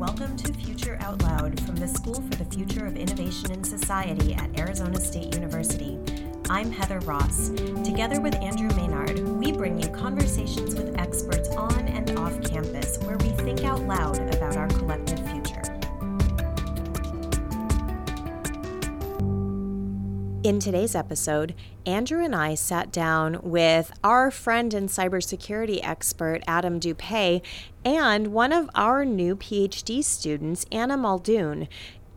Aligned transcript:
Welcome 0.00 0.34
to 0.38 0.52
Future 0.54 0.96
Out 1.02 1.20
Loud 1.24 1.60
from 1.60 1.76
the 1.76 1.86
School 1.86 2.14
for 2.14 2.36
the 2.36 2.46
Future 2.46 2.86
of 2.86 2.96
Innovation 2.96 3.50
in 3.52 3.62
Society 3.62 4.32
at 4.32 4.58
Arizona 4.58 4.98
State 4.98 5.34
University. 5.34 5.98
I'm 6.48 6.72
Heather 6.72 7.00
Ross. 7.00 7.50
Together 7.50 8.18
with 8.18 8.34
Andrew 8.36 8.74
Maynard, 8.76 9.18
we 9.18 9.52
bring 9.52 9.78
you 9.78 9.90
conversations 9.90 10.74
with 10.74 10.98
experts 10.98 11.50
on 11.50 11.86
and 11.86 12.18
off 12.18 12.42
campus 12.44 12.96
where 13.02 13.18
we 13.18 13.28
think 13.44 13.62
out 13.64 13.80
loud 13.80 14.18
about 14.34 14.56
our 14.56 14.68
collective 14.68 15.19
In 20.50 20.58
today's 20.58 20.96
episode, 20.96 21.54
Andrew 21.86 22.24
and 22.24 22.34
I 22.34 22.56
sat 22.56 22.90
down 22.90 23.38
with 23.40 23.92
our 24.02 24.32
friend 24.32 24.74
and 24.74 24.88
cybersecurity 24.88 25.78
expert, 25.80 26.42
Adam 26.44 26.80
Doupé, 26.80 27.40
and 27.84 28.32
one 28.32 28.52
of 28.52 28.68
our 28.74 29.04
new 29.04 29.36
PhD 29.36 30.02
students, 30.02 30.66
Anna 30.72 30.96
Muldoon. 30.96 31.68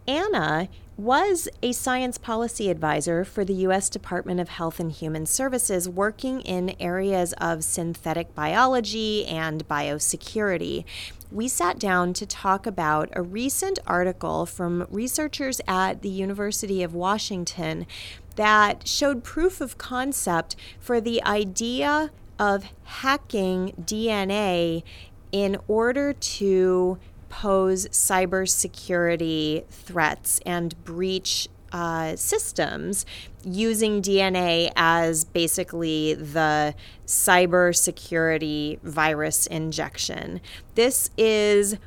Anna 0.07 0.67
was 0.97 1.47
a 1.63 1.71
science 1.71 2.17
policy 2.17 2.69
advisor 2.69 3.23
for 3.23 3.43
the 3.43 3.53
U.S. 3.53 3.89
Department 3.89 4.39
of 4.39 4.49
Health 4.49 4.79
and 4.79 4.91
Human 4.91 5.25
Services, 5.25 5.89
working 5.89 6.41
in 6.41 6.75
areas 6.79 7.33
of 7.33 7.63
synthetic 7.63 8.35
biology 8.35 9.25
and 9.25 9.67
biosecurity. 9.67 10.85
We 11.31 11.47
sat 11.47 11.79
down 11.79 12.13
to 12.13 12.27
talk 12.27 12.67
about 12.67 13.09
a 13.13 13.23
recent 13.23 13.79
article 13.87 14.45
from 14.45 14.85
researchers 14.91 15.61
at 15.67 16.03
the 16.03 16.09
University 16.09 16.83
of 16.83 16.93
Washington 16.93 17.87
that 18.35 18.87
showed 18.87 19.23
proof 19.23 19.61
of 19.61 19.77
concept 19.77 20.55
for 20.79 20.99
the 20.99 21.23
idea 21.23 22.11
of 22.39 22.65
hacking 22.83 23.73
DNA 23.79 24.83
in 25.31 25.57
order 25.67 26.13
to 26.13 26.97
pose 27.29 27.87
cybersecurity 27.87 29.65
threats 29.67 30.39
and 30.45 30.81
breach 30.83 31.47
uh, 31.71 32.15
systems 32.15 33.05
using 33.43 34.01
DNA 34.01 34.71
as 34.75 35.25
basically 35.25 36.13
the 36.13 36.75
cybersecurity 37.07 38.79
virus 38.81 39.47
injection. 39.47 40.39
This 40.75 41.09
is 41.17 41.77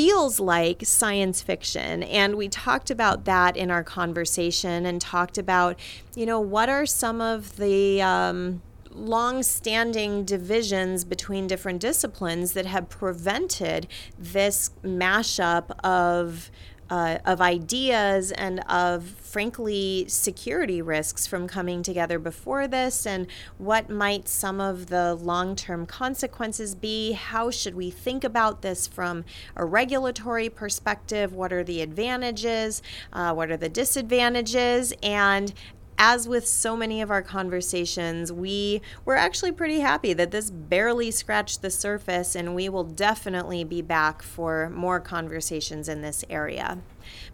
feels 0.00 0.40
like 0.40 0.82
science 0.86 1.42
fiction. 1.42 2.02
And 2.04 2.36
we 2.36 2.48
talked 2.48 2.90
about 2.90 3.26
that 3.26 3.54
in 3.54 3.70
our 3.70 3.84
conversation 3.84 4.86
and 4.86 4.98
talked 4.98 5.36
about, 5.36 5.78
you 6.16 6.24
know, 6.24 6.40
what 6.40 6.68
are 6.70 6.86
some 6.86 7.20
of 7.20 7.56
the. 7.56 8.00
Um, 8.02 8.62
long-standing 8.92 10.24
divisions 10.24 11.04
between 11.04 11.46
different 11.46 11.80
disciplines 11.80 12.54
that 12.54 12.66
have 12.66 12.88
prevented 12.88 13.86
this 14.18 14.70
mashup 14.82 15.70
of 15.84 16.50
uh, 16.90 17.18
of 17.24 17.40
ideas 17.40 18.32
and 18.32 18.60
of, 18.68 19.04
frankly, 19.04 20.04
security 20.08 20.82
risks 20.82 21.26
from 21.26 21.46
coming 21.46 21.82
together 21.82 22.18
before 22.18 22.66
this, 22.66 23.06
and 23.06 23.28
what 23.58 23.88
might 23.88 24.28
some 24.28 24.60
of 24.60 24.88
the 24.88 25.14
long 25.14 25.54
term 25.54 25.86
consequences 25.86 26.74
be? 26.74 27.12
How 27.12 27.50
should 27.50 27.74
we 27.74 27.90
think 27.90 28.24
about 28.24 28.62
this 28.62 28.86
from 28.86 29.24
a 29.56 29.64
regulatory 29.64 30.48
perspective? 30.48 31.32
What 31.32 31.52
are 31.52 31.64
the 31.64 31.80
advantages? 31.80 32.82
Uh, 33.12 33.32
what 33.32 33.50
are 33.50 33.56
the 33.56 33.68
disadvantages? 33.68 34.92
And 35.02 35.54
as 36.02 36.26
with 36.26 36.48
so 36.48 36.74
many 36.74 37.02
of 37.02 37.10
our 37.10 37.20
conversations, 37.20 38.32
we 38.32 38.80
were 39.04 39.16
actually 39.16 39.52
pretty 39.52 39.80
happy 39.80 40.14
that 40.14 40.30
this 40.30 40.50
barely 40.50 41.10
scratched 41.10 41.60
the 41.60 41.70
surface, 41.70 42.34
and 42.34 42.54
we 42.54 42.70
will 42.70 42.84
definitely 42.84 43.64
be 43.64 43.82
back 43.82 44.22
for 44.22 44.70
more 44.70 44.98
conversations 44.98 45.90
in 45.90 46.00
this 46.00 46.24
area. 46.30 46.78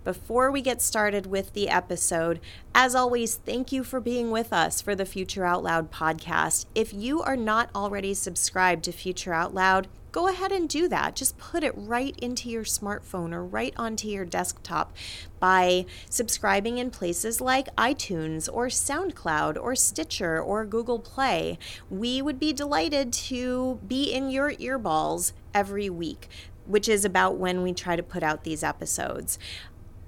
Before 0.02 0.50
we 0.50 0.62
get 0.62 0.82
started 0.82 1.26
with 1.26 1.52
the 1.52 1.68
episode, 1.68 2.40
as 2.74 2.96
always, 2.96 3.36
thank 3.36 3.70
you 3.70 3.84
for 3.84 4.00
being 4.00 4.32
with 4.32 4.52
us 4.52 4.80
for 4.80 4.96
the 4.96 5.06
Future 5.06 5.44
Out 5.44 5.62
Loud 5.62 5.92
podcast. 5.92 6.66
If 6.74 6.92
you 6.92 7.22
are 7.22 7.36
not 7.36 7.70
already 7.72 8.14
subscribed 8.14 8.82
to 8.84 8.92
Future 8.92 9.32
Out 9.32 9.54
Loud, 9.54 9.86
go 10.16 10.28
ahead 10.28 10.50
and 10.50 10.66
do 10.66 10.88
that. 10.88 11.14
Just 11.14 11.36
put 11.36 11.62
it 11.62 11.74
right 11.76 12.18
into 12.20 12.48
your 12.48 12.64
smartphone 12.64 13.34
or 13.34 13.44
right 13.44 13.74
onto 13.76 14.08
your 14.08 14.24
desktop 14.24 14.96
by 15.38 15.84
subscribing 16.08 16.78
in 16.78 16.90
places 16.90 17.38
like 17.38 17.68
iTunes 17.76 18.48
or 18.50 18.68
SoundCloud 18.68 19.62
or 19.62 19.76
Stitcher 19.76 20.40
or 20.40 20.64
Google 20.64 21.00
Play. 21.00 21.58
We 21.90 22.22
would 22.22 22.40
be 22.40 22.54
delighted 22.54 23.12
to 23.28 23.78
be 23.86 24.10
in 24.10 24.30
your 24.30 24.52
earballs 24.52 25.32
every 25.52 25.90
week 25.90 26.30
which 26.66 26.88
is 26.88 27.04
about 27.04 27.36
when 27.36 27.62
we 27.62 27.72
try 27.72 27.94
to 27.94 28.02
put 28.02 28.24
out 28.24 28.42
these 28.42 28.64
episodes. 28.64 29.38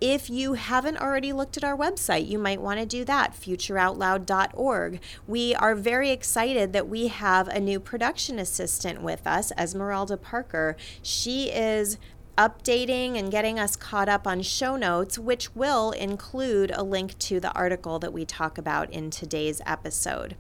If 0.01 0.31
you 0.31 0.55
haven't 0.55 0.99
already 0.99 1.33
looked 1.33 1.57
at 1.57 1.65
our 1.65 1.77
website, 1.77 2.29
you 2.29 2.39
might 2.39 2.61
want 2.61 2.79
to 2.79 2.87
do 2.87 3.05
that, 3.07 3.35
futureoutloud.org. 3.35 5.01
We 5.27 5.55
are 5.57 5.75
very 5.75 6.11
excited 6.11 6.73
that 6.73 6.89
we 6.89 7.09
have 7.09 7.49
a 7.49 7.59
new 7.59 7.81
production 7.81 8.39
assistant 8.39 9.03
with 9.03 9.27
us, 9.27 9.51
Esmeralda 9.59 10.17
Parker. 10.17 10.77
She 11.03 11.51
is 11.51 11.99
updating 12.37 13.19
and 13.19 13.33
getting 13.33 13.59
us 13.59 13.75
caught 13.75 14.09
up 14.09 14.25
on 14.25 14.41
show 14.43 14.77
notes, 14.77 15.19
which 15.19 15.57
will 15.57 15.91
include 15.91 16.71
a 16.71 16.85
link 16.85 17.19
to 17.19 17.41
the 17.41 17.53
article 17.55 17.99
that 17.99 18.13
we 18.13 18.25
talk 18.25 18.57
about 18.57 18.89
in 18.91 19.11
today's 19.11 19.61
episode 19.67 20.37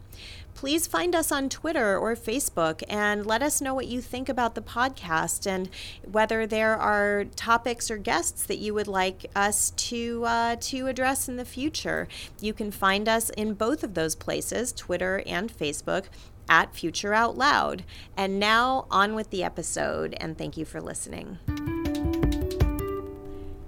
please 0.59 0.89
find 0.89 1.15
us 1.15 1.31
on 1.31 1.49
Twitter 1.49 1.97
or 1.97 2.17
Facebook 2.17 2.83
and 2.89 3.25
let 3.25 3.45
us 3.45 3.61
know 3.61 3.73
what 3.73 3.87
you 3.87 4.01
think 4.01 4.29
about 4.29 4.57
the 4.57 4.61
podcast 4.61 5.47
and 5.47 5.71
whether 6.03 6.49
there 6.49 6.75
are 6.75 7.27
topics 7.37 7.93
or 7.93 7.97
guests 7.97 8.43
that 8.43 8.59
you 8.59 8.75
would 8.75 8.89
like 8.89 9.31
us 9.37 9.71
to 9.77 10.25
uh, 10.27 10.57
to 10.57 10.89
address 10.89 11.29
in 11.29 11.37
the 11.37 11.45
future. 11.45 12.09
You 12.41 12.53
can 12.53 12.73
find 12.73 13.09
us 13.09 13.31
in 13.31 13.55
both 13.55 13.85
of 13.85 13.95
those 13.95 14.17
places, 14.17 14.73
Twitter 14.73 15.23
and 15.27 15.49
Facebook 15.57 16.07
at 16.49 16.75
Future 16.75 17.15
Out 17.15 17.39
Loud. 17.39 17.85
And 18.17 18.41
now 18.41 18.89
on 18.91 19.15
with 19.15 19.31
the 19.31 19.45
episode, 19.45 20.17
and 20.21 20.37
thank 20.37 20.57
you 20.57 20.65
for 20.65 20.81
listening. 20.81 21.39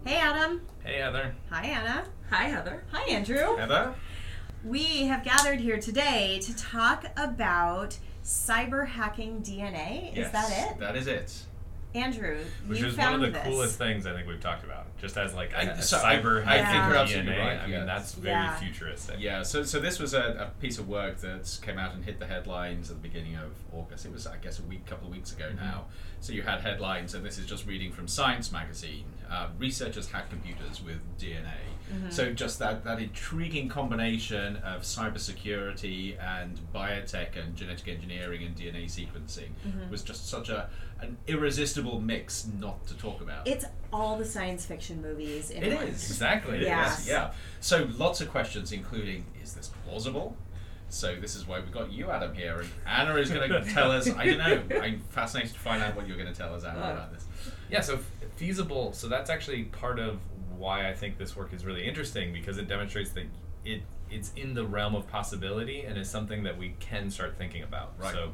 Hey, 0.05 0.17
Adam. 0.17 0.61
Hey, 0.83 0.99
Heather. 0.99 1.37
Hi, 1.51 1.67
Anna. 1.67 2.05
Hi, 2.31 2.49
Heather. 2.49 2.83
Hi, 2.91 3.09
Andrew. 3.11 3.57
Heather? 3.57 3.95
We 4.65 5.07
have 5.07 5.25
gathered 5.25 5.61
here 5.61 5.79
today 5.79 6.39
to 6.43 6.55
talk 6.57 7.07
about 7.17 7.97
cyber 8.25 8.87
hacking 8.87 9.41
DNA. 9.43 10.11
Is 10.13 10.17
yes, 10.19 10.33
that 10.33 10.73
it? 10.73 10.79
That 10.79 10.97
is 10.97 11.07
it. 11.07 11.35
Andrew, 11.93 12.39
Which 12.69 12.79
you 12.79 12.87
is 12.87 12.97
one 12.97 13.15
of 13.15 13.21
the 13.21 13.31
this. 13.31 13.43
coolest 13.43 13.77
things 13.77 14.07
I 14.07 14.13
think 14.13 14.29
we've 14.29 14.39
talked 14.41 14.63
about. 14.63 14.87
Just 14.99 15.17
as 15.17 15.35
like 15.35 15.53
a, 15.53 15.59
I- 15.59 15.63
a 15.73 15.83
so 15.83 15.97
I- 15.99 16.17
cyber 16.19 16.45
I 16.47 16.59
hacking 16.59 16.67
think 16.81 16.87
you're 16.87 16.97
absolutely 16.97 17.33
DNA. 17.33 17.39
right, 17.39 17.59
I 17.59 17.63
mean, 17.63 17.71
yeah. 17.73 17.85
that's 17.85 18.13
very 18.15 18.33
Yeah. 18.35 18.55
futuristic. 18.57 19.17
Yeah, 19.19 19.43
so 19.43 19.65
so 19.65 19.81
this 19.81 19.99
was 19.99 20.15
a, 20.15 20.51
a 20.55 20.61
piece 20.61 20.79
of 20.79 20.89
work 20.89 21.19
that 21.19 21.59
came 21.63 21.79
out 21.79 21.95
and 21.95 22.05
hit 22.05 22.21
the 22.21 22.27
headlines 22.27 22.91
at 22.91 23.03
the 23.03 23.09
beginning 23.09 23.35
of 23.37 23.51
August. 23.73 24.05
It 24.07 24.13
was, 24.13 24.25
I 24.29 24.37
guess, 24.37 24.61
a 24.61 24.63
week, 24.63 24.87
couple 24.87 25.09
of 25.09 25.13
weeks 25.13 25.33
ago 25.33 25.47
Mm-hmm. 25.47 25.65
now. 25.65 25.87
So 26.21 26.33
you 26.33 26.43
had 26.43 26.61
headlines, 26.61 27.15
and 27.15 27.25
this 27.25 27.39
is 27.39 27.47
just 27.47 27.67
reading 27.67 27.91
from 27.91 28.07
Science 28.07 28.53
magazine. 28.53 29.07
Uh, 29.31 29.47
researchers 29.59 30.11
hack 30.11 30.29
computers 30.29 30.83
with 30.83 30.99
DNA. 31.19 31.45
Mm-hmm. 31.93 32.11
So 32.11 32.33
just 32.33 32.59
that 32.59 32.83
that 32.85 32.99
intriguing 33.01 33.69
combination 33.69 34.57
of 34.57 34.83
cybersecurity 34.83 36.17
and 36.21 36.59
biotech 36.75 37.37
and 37.41 37.55
genetic 37.57 37.89
engineering 37.89 38.43
and 38.45 38.57
DNA 38.57 38.87
sequencing 38.87 39.51
Mm-hmm. 39.67 39.91
was 39.91 40.03
just 40.03 40.29
such 40.29 40.49
a 40.49 40.69
an 41.01 41.17
irresistible 41.27 42.01
mix 42.01 42.47
not 42.59 42.87
to 42.87 42.95
talk 42.97 43.21
about. 43.21 43.47
It's 43.47 43.65
all 43.93 44.19
the 44.19 44.25
science 44.25 44.67
fiction 44.67 45.01
movies 45.01 45.51
in 45.51 45.63
It 45.63 45.73
is. 45.73 46.11
Exactly. 46.11 46.57
It 46.57 46.63
is, 46.63 46.67
Yes. 46.69 47.07
yeah. 47.09 47.31
So 47.61 47.89
lots 47.97 48.21
of 48.21 48.31
questions, 48.31 48.73
including 48.73 49.25
is 49.43 49.55
this 49.55 49.71
plausible? 49.87 50.37
So 50.91 51.17
this 51.17 51.37
is 51.37 51.47
why 51.47 51.61
we 51.61 51.67
got 51.67 51.93
you, 51.93 52.11
Adam, 52.11 52.35
here, 52.35 52.61
and 52.61 52.69
Anna 52.87 53.15
is 53.17 53.31
going 53.31 53.49
to 53.49 53.63
tell 53.71 53.91
us. 53.93 54.11
I 54.11 54.27
don't 54.27 54.69
know. 54.69 54.81
I'm 54.81 55.01
fascinated 55.11 55.55
to 55.55 55.61
find 55.61 55.83
out 55.83 55.95
what 55.97 56.07
you're 56.07 56.17
going 56.17 56.33
to 56.33 56.39
tell 56.39 56.55
us, 56.55 56.65
Anna, 56.65 56.79
about 56.79 57.13
this. 57.13 57.25
Yeah, 57.71 57.81
so 57.81 57.99
feasible. 58.37 58.93
So 58.93 59.09
that's 59.09 59.31
actually 59.31 59.65
part 59.65 59.99
of 59.99 60.19
why 60.57 60.89
I 60.89 60.95
think 60.95 61.17
this 61.17 61.37
work 61.37 61.53
is 61.55 61.65
really 61.65 61.87
interesting 61.87 62.33
because 62.33 62.59
it 62.59 62.69
demonstrates 62.69 63.11
that 63.13 63.25
it 63.65 63.83
it's 64.11 64.33
in 64.35 64.55
the 64.55 64.65
realm 64.65 64.97
of 64.97 65.07
possibility 65.07 65.83
and 65.83 65.97
is 65.97 66.11
something 66.11 66.43
that 66.43 66.59
we 66.59 66.75
can 66.81 67.09
start 67.11 67.37
thinking 67.39 67.63
about. 67.63 67.93
Right. 67.97 68.13
So 68.13 68.33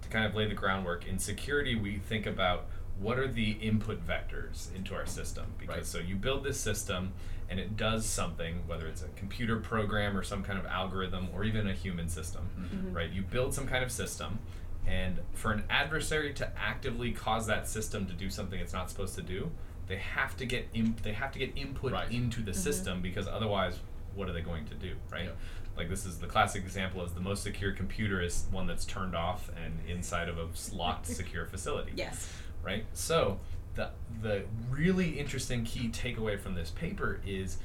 to 0.00 0.08
kind 0.08 0.24
of 0.24 0.34
lay 0.34 0.48
the 0.48 0.54
groundwork 0.54 1.06
in 1.06 1.18
security, 1.18 1.74
we 1.76 1.98
think 1.98 2.24
about 2.24 2.64
what 2.98 3.18
are 3.18 3.28
the 3.28 3.50
input 3.52 4.04
vectors 4.06 4.74
into 4.74 4.94
our 4.94 5.04
system 5.06 5.44
because 5.58 5.76
Right. 5.76 5.86
so 5.86 5.98
you 5.98 6.16
build 6.16 6.44
this 6.44 6.58
system 6.58 7.12
and 7.50 7.58
it 7.58 7.76
does 7.76 8.04
something 8.06 8.62
whether 8.66 8.86
it's 8.86 9.02
a 9.02 9.08
computer 9.16 9.56
program 9.56 10.16
or 10.16 10.22
some 10.22 10.42
kind 10.42 10.58
of 10.58 10.66
algorithm 10.66 11.28
or 11.34 11.44
even 11.44 11.66
a 11.68 11.72
human 11.74 12.08
system 12.08 12.48
Mm-hmm. 12.60 12.92
right 12.94 13.10
you 13.10 13.22
build 13.22 13.54
some 13.54 13.66
kind 13.66 13.82
of 13.84 13.90
system 13.92 14.38
and 14.86 15.18
for 15.34 15.52
an 15.52 15.64
adversary 15.70 16.32
to 16.34 16.50
actively 16.58 17.12
cause 17.12 17.46
that 17.46 17.68
system 17.68 18.06
to 18.06 18.12
do 18.12 18.30
something 18.30 18.58
it's 18.60 18.72
not 18.72 18.88
supposed 18.90 19.14
to 19.16 19.22
do 19.22 19.50
they 19.86 19.96
have 19.96 20.36
to 20.36 20.44
get 20.46 20.68
imp- 20.74 21.02
they 21.02 21.12
have 21.12 21.32
to 21.32 21.38
get 21.38 21.56
input 21.56 21.92
Right. 21.92 22.10
into 22.12 22.42
the 22.42 22.52
system 22.54 23.00
because 23.02 23.26
otherwise 23.26 23.78
what 24.14 24.28
are 24.28 24.32
they 24.32 24.40
going 24.42 24.66
to 24.66 24.74
do 24.74 24.94
right 25.10 25.24
Yep. 25.24 25.36
like 25.76 25.88
this 25.88 26.04
is 26.04 26.18
the 26.18 26.26
classic 26.26 26.62
example 26.64 27.02
is 27.04 27.12
the 27.12 27.20
most 27.20 27.42
secure 27.42 27.72
computer 27.72 28.20
is 28.20 28.46
one 28.50 28.66
that's 28.66 28.84
turned 28.84 29.14
off 29.14 29.50
and 29.64 29.78
inside 29.88 30.28
of 30.28 30.38
a 30.38 30.46
locked 30.74 31.06
secure 31.18 31.46
facility 31.46 31.92
Yes. 31.94 32.30
right? 32.62 32.84
So 32.92 33.38
the 33.78 33.90
the 34.22 34.42
really 34.68 35.18
interesting 35.18 35.64
key 35.64 35.88
takeaway 35.88 36.38
from 36.38 36.54
this 36.54 36.70
paper 36.70 37.20
is 37.26 37.58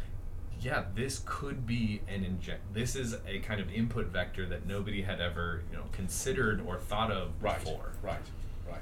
yeah, 0.61 0.85
this 0.95 1.21
could 1.25 1.65
be 1.65 1.99
an 2.07 2.23
inject. 2.23 2.73
This 2.73 2.95
is 2.95 3.17
a 3.27 3.39
kind 3.39 3.59
of 3.59 3.69
input 3.73 4.05
vector 4.07 4.45
that 4.45 4.65
nobody 4.65 5.01
had 5.01 5.19
ever, 5.19 5.63
you 5.69 5.75
know, 5.77 5.83
considered 5.91 6.61
or 6.65 6.77
thought 6.79 7.11
of 7.11 7.31
Right, 7.41 7.59
before. 7.59 7.91
right, 8.01 8.21
right. 8.69 8.79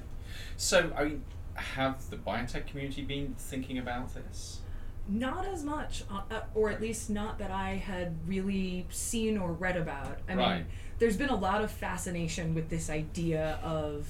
So, 0.58 0.92
I 0.96 1.06
mean, 1.06 1.24
have 1.56 2.08
the 2.12 2.18
biotech 2.18 2.68
community 2.68 3.02
been 3.02 3.34
thinking 3.36 3.80
about 3.80 4.14
this? 4.14 4.60
Not 5.08 5.48
as 5.48 5.64
much, 5.64 6.04
uh, 6.12 6.22
uh, 6.30 6.42
or 6.54 6.70
at 6.70 6.82
least 6.82 7.10
not 7.10 7.40
that 7.40 7.50
I 7.50 7.72
had 7.78 8.16
really 8.28 8.86
seen 8.92 9.40
or 9.40 9.52
read 9.52 9.76
about. 9.78 10.20
I 10.30 10.36
Right. 10.36 10.58
mean, 10.58 10.66
there's 11.00 11.18
been 11.18 11.30
a 11.32 11.36
lot 11.36 11.64
of 11.64 11.72
fascination 11.72 12.54
with 12.54 12.70
this 12.70 12.92
idea 12.92 13.60
of 13.64 14.06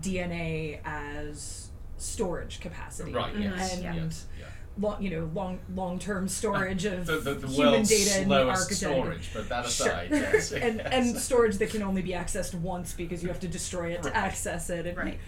DNA 0.00 0.80
as 0.86 1.68
storage 2.02 2.60
capacity. 2.60 3.12
Right. 3.12 3.34
Yes. 3.36 3.74
And 3.80 3.82
yes. 4.04 4.26
Yeah. 4.38 4.46
long, 4.78 5.02
you 5.02 5.10
know, 5.10 5.30
long 5.34 5.58
long 5.74 5.98
term 5.98 6.28
storage 6.28 6.84
of 6.84 7.06
The, 7.06 7.16
the, 7.18 7.34
the 7.34 7.46
human 7.48 7.72
world's 7.72 7.88
data 7.90 8.14
and 8.18 8.26
slowest 8.26 8.62
architecture. 8.62 8.94
storage, 9.02 9.30
but 9.34 9.48
that 9.48 9.66
Sure. 9.68 9.86
aside, 9.88 10.08
yes. 10.10 10.52
and 10.66 10.80
and 10.80 11.16
storage 11.18 11.56
that 11.58 11.70
can 11.70 11.82
only 11.82 12.02
be 12.02 12.10
accessed 12.10 12.54
once 12.54 12.92
because 12.92 13.22
you 13.22 13.28
have 13.28 13.40
to 13.40 13.48
destroy 13.48 13.92
it 13.92 14.02
to 14.02 14.16
access 14.16 14.68
it. 14.70 14.86
And 14.86 14.96
Right. 14.96 15.18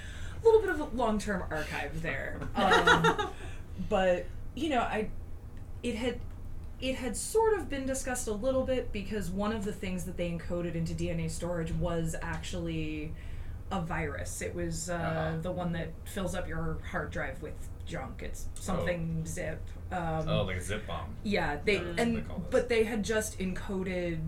A 0.40 0.44
little 0.44 0.60
bit 0.60 0.70
of 0.70 0.80
a 0.80 0.84
long 0.96 1.18
term 1.18 1.42
archive 1.50 2.02
there. 2.02 2.38
Um, 2.54 3.28
but 3.88 4.26
you 4.54 4.68
know, 4.68 4.80
I 4.80 5.08
it 5.82 5.94
had 5.96 6.20
it 6.80 6.96
had 6.96 7.16
sort 7.16 7.54
of 7.58 7.70
been 7.70 7.86
discussed 7.86 8.28
a 8.28 8.32
little 8.32 8.64
bit 8.64 8.92
because 8.92 9.30
one 9.30 9.52
of 9.52 9.64
the 9.64 9.72
things 9.72 10.04
that 10.04 10.16
they 10.18 10.30
encoded 10.30 10.74
into 10.74 10.92
DNA 10.92 11.30
storage 11.30 11.72
was 11.72 12.14
actually 12.20 13.12
a 13.74 13.80
virus. 13.80 14.40
It 14.42 14.54
was 14.54 14.88
uh, 14.90 14.94
Uh-huh. 14.94 15.32
the 15.42 15.50
one 15.52 15.72
that 15.72 15.88
fills 16.04 16.34
up 16.34 16.48
your 16.48 16.78
hard 16.90 17.10
drive 17.10 17.42
with 17.42 17.54
junk. 17.86 18.22
It's 18.22 18.46
something 18.54 19.24
zip. 19.26 19.60
Um, 19.92 20.28
Oh, 20.28 20.42
like 20.44 20.56
a 20.56 20.60
zip 20.60 20.86
bomb. 20.86 21.14
yeah, 21.22 21.58
they 21.64 21.78
Mm. 21.78 21.98
and 21.98 22.16
They 22.18 22.24
but 22.50 22.68
they 22.68 22.84
had 22.84 23.02
just 23.02 23.38
encoded 23.38 24.20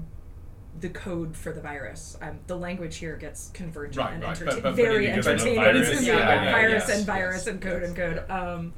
the 0.78 0.90
code 0.90 1.34
for 1.34 1.52
the 1.52 1.60
virus. 1.60 2.18
Um, 2.20 2.38
the 2.46 2.56
language 2.56 2.96
here 2.96 3.16
gets 3.16 3.50
convergent 3.54 3.96
Right, 4.04 4.14
and 4.14 4.22
right, 4.22 4.36
enterta- 4.36 4.44
but- 4.46 4.54
but- 4.56 4.62
but 4.62 4.74
very 4.74 5.08
entertaining 5.10 5.54
virus, 5.56 6.02
yeah, 6.02 6.12
Yeah, 6.18 6.44
yeah, 6.44 6.52
virus 6.52 6.84
yes, 6.88 6.98
and 6.98 7.06
virus 7.06 7.36
yes, 7.36 7.46
and 7.46 7.62
code 7.62 7.80
yes, 7.80 7.88
and 7.88 7.96
code. 7.96 8.16
yes. 8.16 8.30
Um, 8.30 8.74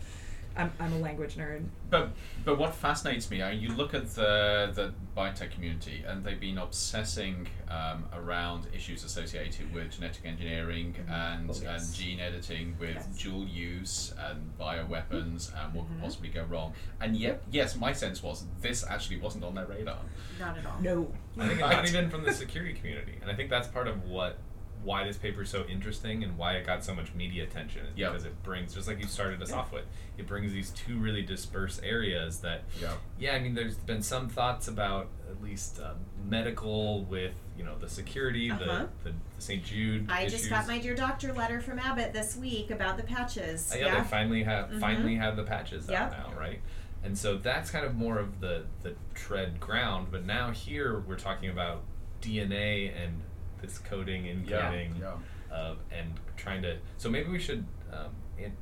I'm, 0.58 0.72
I'm 0.80 0.92
a 0.92 0.98
language 0.98 1.36
nerd. 1.36 1.64
But 1.88 2.10
but 2.44 2.58
what 2.58 2.74
fascinates 2.74 3.30
me, 3.30 3.40
uh, 3.40 3.50
you 3.50 3.68
look 3.74 3.94
at 3.94 4.08
the 4.14 4.70
the 4.74 4.92
biotech 5.16 5.52
community, 5.52 6.04
and 6.06 6.24
they've 6.24 6.38
been 6.40 6.58
obsessing 6.58 7.46
um, 7.70 8.04
around 8.12 8.66
issues 8.74 9.04
associated 9.04 9.72
with 9.72 9.92
genetic 9.92 10.24
engineering 10.24 10.94
and, 11.08 11.48
Oh, 11.50 11.54
yes. 11.62 11.86
and 11.88 11.94
gene 11.94 12.20
editing 12.20 12.76
with 12.80 12.94
Yes. 12.96 13.06
dual 13.22 13.44
use 13.46 14.12
and 14.18 14.50
bioweapons 14.60 15.50
and 15.56 15.74
what 15.74 15.84
Mm-hmm. 15.84 15.94
could 15.94 16.02
possibly 16.02 16.28
go 16.28 16.42
wrong. 16.44 16.72
And 17.00 17.16
yet, 17.16 17.42
yes, 17.50 17.76
my 17.76 17.92
sense 17.92 18.22
was 18.22 18.44
this 18.60 18.84
actually 18.88 19.20
wasn't 19.20 19.44
on 19.44 19.54
their 19.54 19.66
radar. 19.66 19.98
Not 20.40 20.58
at 20.58 20.66
all. 20.66 20.80
No. 20.80 21.12
I 21.38 21.46
think 21.48 21.60
Right. 21.62 21.76
not 21.76 21.88
even 21.88 22.10
from 22.10 22.24
the 22.24 22.32
security 22.44 22.74
community, 22.74 23.18
and 23.22 23.30
I 23.30 23.34
think 23.34 23.48
that's 23.48 23.68
part 23.68 23.86
of 23.86 24.04
what 24.04 24.38
why 24.88 25.04
this 25.04 25.18
paper 25.18 25.42
is 25.42 25.50
so 25.50 25.64
interesting 25.68 26.24
and 26.24 26.38
why 26.38 26.54
it 26.54 26.64
got 26.64 26.82
so 26.82 26.94
much 26.94 27.12
media 27.14 27.44
attention 27.44 27.84
is 27.84 27.92
Yep. 27.96 28.10
because 28.12 28.24
it 28.24 28.42
brings 28.42 28.72
just 28.74 28.88
like 28.88 28.98
you 28.98 29.06
started 29.06 29.42
us 29.42 29.52
off 29.52 29.70
with 29.70 29.84
it 30.16 30.26
brings 30.26 30.50
these 30.50 30.70
two 30.70 30.98
really 30.98 31.20
dispersed 31.20 31.80
areas 31.84 32.40
that 32.40 32.62
Yeah. 32.80 32.94
yeah 33.18 33.32
i 33.34 33.38
mean 33.38 33.54
there's 33.54 33.74
been 33.76 34.02
some 34.02 34.30
thoughts 34.30 34.66
about 34.66 35.08
at 35.30 35.42
least 35.42 35.78
uh, 35.78 35.92
medical 36.24 37.02
with 37.04 37.34
you 37.58 37.64
know 37.64 37.76
the 37.78 37.88
security 37.88 38.50
Uh-huh. 38.50 38.86
the, 39.04 39.10
the, 39.10 39.16
the 39.36 39.42
st 39.42 39.62
jude 39.62 40.06
I 40.10 40.22
issues. 40.22 40.38
just 40.40 40.50
got 40.50 40.66
my 40.66 40.78
dear 40.78 40.94
doctor 40.94 41.34
letter 41.34 41.60
from 41.60 41.78
Abbott 41.78 42.14
this 42.14 42.34
week 42.36 42.70
about 42.70 42.96
the 42.96 43.02
patches. 43.02 43.70
Uh, 43.72 43.76
yeah, 43.78 43.98
they 44.02 44.08
finally 44.08 44.42
have 44.44 44.70
Mhm. 44.70 44.80
finally 44.80 45.16
have 45.16 45.36
the 45.36 45.44
patches 45.44 45.90
out 45.90 46.12
now, 46.12 46.32
right? 46.38 46.60
And 47.04 47.16
so 47.16 47.36
that's 47.36 47.70
kind 47.70 47.84
of 47.84 47.94
more 47.94 48.18
of 48.18 48.40
the 48.40 48.64
the 48.82 48.94
tread 49.14 49.60
ground. 49.60 50.08
But 50.10 50.24
now 50.24 50.50
here 50.50 51.00
we're 51.06 51.18
talking 51.28 51.50
about 51.50 51.82
DNA 52.22 52.90
and 53.02 53.22
this 53.60 53.78
coding, 53.78 54.24
encoding, 54.24 55.00
Yeah. 55.00 55.14
Uh, 55.54 55.74
and 55.90 56.12
trying 56.36 56.62
to. 56.62 56.76
So 56.98 57.08
maybe 57.08 57.30
we 57.30 57.38
should 57.38 57.64
um, 57.92 58.10
in, 58.38 58.52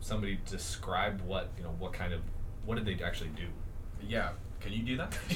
somebody 0.00 0.38
describe 0.48 1.20
what 1.22 1.50
you 1.56 1.62
know 1.62 1.74
what 1.78 1.92
kind 1.92 2.12
of 2.12 2.20
what 2.64 2.76
did 2.76 2.86
they 2.86 3.02
actually 3.04 3.30
do? 3.30 3.46
Yeah. 4.06 4.30
Can 4.60 4.72
you 4.72 4.82
do 4.82 4.96
that? 4.96 5.14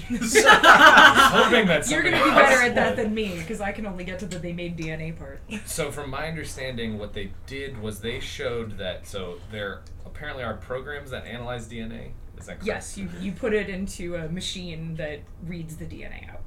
hoping 1.33 1.67
that 1.67 1.89
You're 1.91 2.03
gonna 2.03 2.25
be 2.25 2.31
better 2.31 2.63
at 2.63 2.75
that 2.75 2.97
would. 2.97 3.07
than 3.07 3.15
me 3.15 3.37
because 3.39 3.61
I 3.61 3.73
can 3.73 3.87
only 3.87 4.05
get 4.05 4.19
to 4.21 4.27
the 4.27 4.39
they 4.39 4.55
made 4.55 4.77
DNA 4.79 5.17
part. 5.19 5.41
So 5.67 5.91
from 5.91 6.09
my 6.11 6.29
understanding, 6.29 6.99
what 6.99 7.13
they 7.13 7.33
did 7.47 7.79
was 7.79 8.01
they 8.01 8.21
showed 8.21 8.79
that 8.79 9.07
so 9.07 9.39
there 9.53 9.83
apparently 10.07 10.45
are 10.45 10.55
programs 10.55 11.11
that 11.11 11.27
analyze 11.27 11.69
DNA. 11.69 12.13
Is 12.39 12.47
that 12.47 12.55
correct? 12.61 12.67
yes, 12.67 12.97
you 12.97 13.09
you 13.21 13.33
put 13.33 13.53
it 13.53 13.69
into 13.69 14.15
a 14.15 14.29
machine 14.29 14.95
that 14.97 15.21
reads 15.45 15.77
the 15.77 15.85
DNA 15.85 16.31
out. 16.31 16.41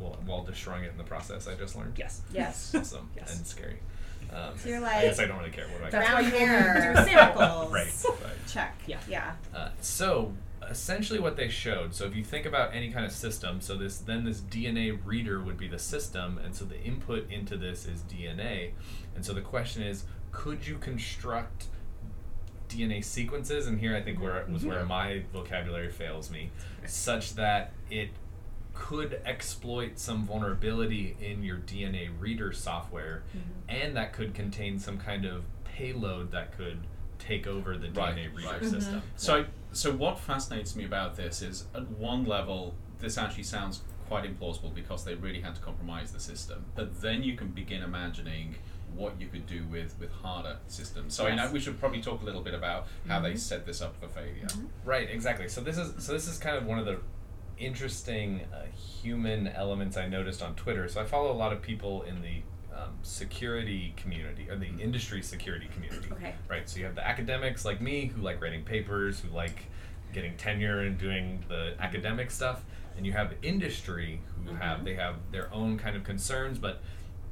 Cool. 0.00 0.18
While 0.26 0.42
destroying 0.42 0.82
it 0.84 0.90
in 0.90 0.98
the 0.98 1.04
process, 1.04 1.46
I 1.46 1.54
just 1.54 1.76
learned. 1.76 1.94
Yes. 1.96 2.22
Yes. 2.32 2.74
Awesome 2.74 3.08
Yes. 3.16 3.36
and 3.36 3.46
scary. 3.46 3.78
Um, 4.32 4.58
So 4.58 4.68
you're 4.70 4.84
I 4.84 5.02
guess 5.02 5.18
I 5.20 5.26
don't 5.26 5.38
really 5.38 5.50
care. 5.50 5.66
What 5.68 5.78
do 5.78 5.84
I 5.84 5.90
That's 5.90 6.12
why 6.12 6.20
Brown 6.22 6.32
you 6.32 6.38
hair, 6.46 6.94
do 6.96 7.04
samples. 7.04 7.70
Right. 7.72 8.04
Right. 8.24 8.32
Check. 8.48 8.74
Yeah. 8.86 8.98
Yeah. 9.08 9.32
Uh, 9.54 9.68
so 9.80 10.32
essentially, 10.68 11.18
what 11.20 11.36
they 11.36 11.48
showed. 11.48 11.94
So 11.94 12.04
if 12.06 12.14
you 12.16 12.24
think 12.24 12.46
about 12.46 12.74
any 12.74 12.90
kind 12.90 13.04
of 13.04 13.12
system, 13.12 13.60
so 13.60 13.76
this 13.76 13.98
then 13.98 14.24
this 14.24 14.40
DNA 14.40 14.98
reader 15.04 15.40
would 15.40 15.56
be 15.58 15.68
the 15.68 15.78
system, 15.78 16.38
and 16.42 16.54
so 16.54 16.64
the 16.64 16.80
input 16.82 17.30
into 17.30 17.56
this 17.56 17.86
is 17.86 18.00
DNA, 18.02 18.70
and 19.14 19.24
so 19.24 19.32
the 19.34 19.40
question 19.42 19.82
is, 19.82 20.04
could 20.32 20.66
you 20.66 20.78
construct 20.78 21.66
DNA 22.68 23.04
sequences? 23.04 23.66
And 23.66 23.80
here 23.80 23.96
I 23.96 24.00
think 24.00 24.20
where 24.20 24.44
was 24.50 24.64
where 24.64 24.84
my 24.84 25.22
vocabulary 25.32 25.90
fails 25.90 26.30
me, 26.30 26.50
such 26.86 27.34
that 27.34 27.72
it 27.90 28.10
could 28.80 29.20
exploit 29.26 29.98
some 29.98 30.24
vulnerability 30.24 31.14
in 31.20 31.44
your 31.44 31.58
DNA 31.58 32.08
reader 32.18 32.50
software, 32.50 33.22
mm-hmm. 33.28 33.50
and 33.68 33.94
that 33.94 34.14
could 34.14 34.34
contain 34.34 34.78
some 34.78 34.96
kind 34.98 35.26
of 35.26 35.44
payload 35.64 36.32
that 36.32 36.56
could 36.56 36.80
take 37.18 37.46
over 37.46 37.76
the 37.76 37.90
Right, 37.90 38.16
DNA 38.16 38.34
reader 38.34 38.48
right. 38.48 38.64
system. 38.64 38.96
Mm-hmm. 38.96 39.16
So, 39.16 39.44
so 39.72 39.92
what 39.92 40.18
fascinates 40.18 40.74
me 40.74 40.86
about 40.86 41.14
this 41.14 41.42
is, 41.42 41.66
at 41.74 41.88
one 41.90 42.24
level, 42.24 42.74
this 42.98 43.18
actually 43.18 43.44
sounds 43.44 43.82
quite 44.08 44.24
implausible 44.24 44.74
because 44.74 45.04
they 45.04 45.14
really 45.14 45.42
had 45.42 45.54
to 45.54 45.60
compromise 45.60 46.10
the 46.10 46.20
system. 46.20 46.64
But 46.74 47.02
then 47.02 47.22
you 47.22 47.36
can 47.36 47.48
begin 47.48 47.82
imagining 47.82 48.56
what 48.96 49.20
you 49.20 49.28
could 49.28 49.46
do 49.46 49.62
with 49.70 49.94
with 50.00 50.10
harder 50.10 50.56
systems. 50.68 51.14
So, 51.14 51.26
you 51.28 51.36
know, 51.36 51.48
we 51.52 51.60
should 51.60 51.78
probably 51.78 52.00
talk 52.00 52.22
a 52.22 52.24
little 52.24 52.42
bit 52.42 52.54
about 52.54 52.88
how 53.06 53.20
they 53.20 53.30
mm-hmm. 53.30 53.36
set 53.38 53.66
this 53.66 53.82
up 53.82 53.94
for 54.00 54.08
failure. 54.08 54.48
Right, 54.84 55.08
exactly. 55.10 55.48
So 55.48 55.60
this 55.60 55.78
is 55.78 56.02
so 56.04 56.12
this 56.12 56.26
is 56.26 56.38
kind 56.38 56.56
of 56.56 56.64
one 56.66 56.78
of 56.78 56.86
the 56.86 56.98
interesting 57.60 58.40
uh, 58.52 58.64
human 59.02 59.46
elements 59.46 59.96
I 59.96 60.08
noticed 60.08 60.42
on 60.42 60.54
Twitter. 60.54 60.88
So 60.88 61.00
I 61.00 61.04
follow 61.04 61.30
a 61.30 61.36
lot 61.36 61.52
of 61.52 61.62
people 61.62 62.02
in 62.02 62.22
the 62.22 62.42
um, 62.74 62.94
security 63.02 63.94
community 63.96 64.48
or 64.48 64.56
the 64.56 64.68
industry 64.80 65.22
security 65.22 65.68
community. 65.72 66.08
Okay. 66.12 66.34
Right. 66.48 66.68
So 66.68 66.78
you 66.78 66.86
have 66.86 66.94
the 66.94 67.06
academics 67.06 67.64
like 67.64 67.80
me 67.80 68.06
who 68.06 68.22
like 68.22 68.40
writing 68.40 68.64
papers, 68.64 69.20
who 69.20 69.28
like 69.28 69.66
getting 70.12 70.36
tenure 70.36 70.80
and 70.80 70.98
doing 70.98 71.44
the 71.48 71.74
academic 71.78 72.30
stuff, 72.30 72.64
and 72.96 73.06
you 73.06 73.12
have 73.12 73.34
industry 73.42 74.20
who 74.44 74.54
have 74.54 74.84
they 74.84 74.94
have 74.94 75.16
their 75.30 75.52
own 75.52 75.78
kind 75.78 75.96
of 75.96 76.04
concerns, 76.04 76.58
but 76.58 76.80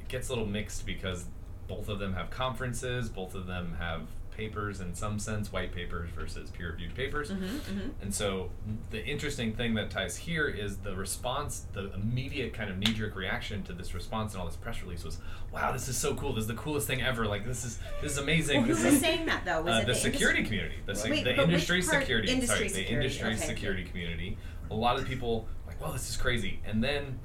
it 0.01 0.09
gets 0.09 0.29
a 0.29 0.33
little 0.33 0.47
mixed 0.47 0.87
because 0.87 1.25
both 1.67 1.89
of 1.89 1.99
them 1.99 2.15
have 2.15 2.31
conferences, 2.31 3.09
both 3.09 3.35
of 3.35 3.47
them 3.47 3.77
have 3.79 4.03
papers 4.39 4.81
in 4.81 4.95
some 4.95 5.19
sense, 5.19 5.53
white 5.53 5.75
papers 5.75 6.09
versus 6.11 6.49
peer-reviewed 6.51 6.95
papers. 6.95 7.31
Mm-hmm. 7.31 7.89
And 8.01 8.15
so 8.15 8.51
the 8.91 9.05
interesting 9.05 9.53
thing 9.53 9.75
that 9.75 9.91
ties 9.91 10.17
here 10.17 10.47
is 10.47 10.79
the 10.79 10.95
response, 10.95 11.67
the 11.73 11.93
immediate 11.93 12.55
kind 12.55 12.71
of 12.71 12.79
knee-jerk 12.79 13.17
reaction 13.17 13.65
to 13.65 13.73
this 13.73 13.93
response 13.93 14.33
and 14.33 14.41
all 14.41 14.47
this 14.47 14.57
press 14.57 14.81
release 14.83 15.05
was, 15.05 15.19
"Wow, 15.53 15.73
this 15.73 15.89
is 15.89 15.97
so 15.97 16.15
cool! 16.15 16.33
This 16.33 16.43
is 16.43 16.49
the 16.49 16.55
coolest 16.55 16.87
thing 16.87 17.03
ever! 17.03 17.27
Like 17.27 17.45
this 17.45 17.65
is 17.65 17.81
this 18.01 18.13
is 18.13 18.19
amazing!" 18.19 18.59
Well, 18.59 18.69
who 18.69 18.75
this 18.75 18.85
was 18.85 18.95
is 18.95 19.01
saying 19.01 19.27
that 19.27 19.45
though? 19.45 19.61
Was 19.61 19.75
uh, 19.75 19.79
it 19.79 19.87
the, 19.87 19.93
the 19.93 19.99
security 19.99 20.39
industry? 20.39 20.59
community, 20.59 20.83
the, 20.87 20.95
se- 20.95 21.11
Wait, 21.11 21.25
the 21.25 21.43
industry 21.43 21.83
security, 21.83 22.33
Industry 22.33 22.57
sorry, 22.57 22.69
security, 22.69 22.89
the 22.89 22.95
industry 22.95 23.29
okay. 23.33 23.37
security 23.37 23.85
community. 23.85 24.39
A 24.71 24.75
lot 24.75 24.99
of 24.99 25.05
people 25.05 25.49
like, 25.67 25.81
"Wow, 25.81 25.91
this 25.91 26.09
is 26.09 26.17
crazy!" 26.17 26.61
And 26.65 26.83
then 26.83 27.19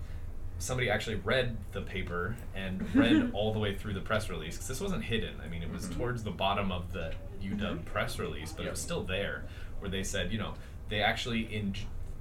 somebody 0.59 0.89
actually 0.89 1.15
read 1.17 1.57
the 1.71 1.81
paper 1.81 2.35
and 2.55 2.83
read 2.95 3.31
all 3.33 3.53
the 3.53 3.59
way 3.59 3.75
through 3.75 3.93
the 3.93 4.01
press 4.01 4.29
release 4.29 4.55
because 4.55 4.67
this 4.67 4.79
wasn't 4.81 5.03
hidden. 5.03 5.35
I 5.43 5.47
mean, 5.49 5.61
it 5.63 5.71
was 5.71 5.87
Mhm. 5.87 5.97
towards 5.97 6.23
the 6.23 6.31
bottom 6.31 6.71
of 6.71 6.93
the 6.93 7.13
UW 7.41 7.83
press 7.85 8.17
release, 8.19 8.51
but 8.53 8.65
it 8.65 8.69
was 8.71 8.79
still 8.81 9.03
there, 9.03 9.43
where 9.79 9.89
they 9.89 10.03
said, 10.03 10.31
you 10.31 10.39
know, 10.39 10.53
they 10.89 11.01
actually 11.01 11.41
in 11.53 11.75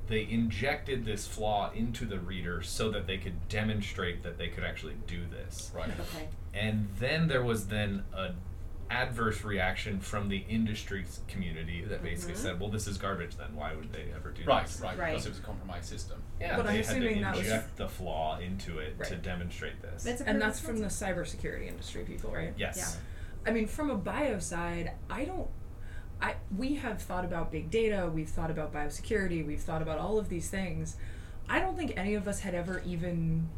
they 0.09 0.29
injected 0.29 1.05
this 1.05 1.29
flaw 1.29 1.71
into 1.73 2.05
the 2.05 2.19
reader 2.19 2.61
so 2.61 2.91
that 2.91 3.07
they 3.07 3.17
could 3.17 3.49
demonstrate 3.49 4.25
that 4.25 4.37
they 4.37 4.49
could 4.49 4.65
actually 4.65 4.97
do 5.07 5.25
this. 5.31 5.71
Right. 5.75 5.89
Okay. 5.89 6.29
And 6.53 6.89
then 6.99 7.29
there 7.29 7.43
was 7.45 7.69
then 7.69 8.03
a 8.13 8.33
adverse 8.93 9.43
reaction 9.43 9.99
from 9.99 10.29
the 10.29 10.45
industry 10.49 11.05
community 11.27 11.83
that 11.85 12.03
basically 12.03 12.35
Mhm. 12.35 12.39
said, 12.39 12.61
"Well, 12.61 12.69
this 12.69 12.87
is 12.87 12.99
garbage. 12.99 13.37
Then 13.37 13.55
why 13.57 13.75
would 13.75 13.91
they 13.93 14.13
ever 14.15 14.31
do 14.31 14.45
Right, 14.45 14.67
this?" 14.67 14.81
right, 14.81 14.99
Right. 14.99 15.11
because 15.13 15.25
it 15.27 15.31
was 15.31 15.39
a 15.39 15.43
compromised 15.43 15.87
system. 15.87 16.23
Yeah, 16.39 16.57
But 16.57 16.65
they 16.65 16.69
I'm 16.71 16.77
had 16.77 16.85
to 16.85 16.91
assuming 16.91 17.23
that 17.23 17.35
was- 17.37 17.45
inject 17.47 17.77
the 17.77 17.89
flaw 17.89 18.39
into 18.39 18.79
it 18.79 19.03
to 19.05 19.17
demonstrate 19.17 19.81
this. 19.81 20.05
That's 20.05 20.21
And 20.21 20.41
that's 20.41 20.61
from 20.61 20.79
the 20.79 20.87
cybersecurity 20.87 21.69
industry 21.69 22.05
people, 22.05 22.31
right? 22.33 22.53
yes. 22.57 22.99
I 23.47 23.51
mean, 23.51 23.67
from 23.67 23.91
a 23.91 23.97
bio 23.97 24.39
side, 24.39 24.93
I 25.11 25.25
don't. 25.25 25.49
I 26.21 26.37
we 26.57 26.75
have 26.77 27.01
thought 27.03 27.25
about 27.25 27.51
big 27.51 27.71
data, 27.71 28.09
we've 28.13 28.29
thought 28.29 28.51
about 28.51 28.73
biosecurity, 28.73 29.45
we've 29.45 29.61
thought 29.63 29.83
about 29.83 29.99
all 29.99 30.19
of 30.19 30.29
these 30.29 30.49
things. 30.51 30.97
I 31.49 31.59
don't 31.59 31.77
think 31.77 31.95
any 31.97 32.15
of 32.15 32.29
us 32.29 32.41
had 32.41 32.55
ever 32.55 32.81
even 32.87 33.49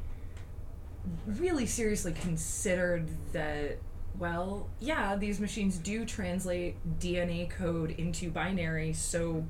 really 1.27 1.67
seriously 1.67 2.13
considered 2.13 3.11
that 3.33 3.79
well, 4.19 4.69
yeah, 4.81 5.17
these 5.17 5.41
machines 5.41 5.77
do 5.77 6.05
translate 6.05 6.77
DNA 7.01 7.51
code 7.51 7.91
into 7.93 8.31
binary, 8.31 8.93
so 8.93 9.45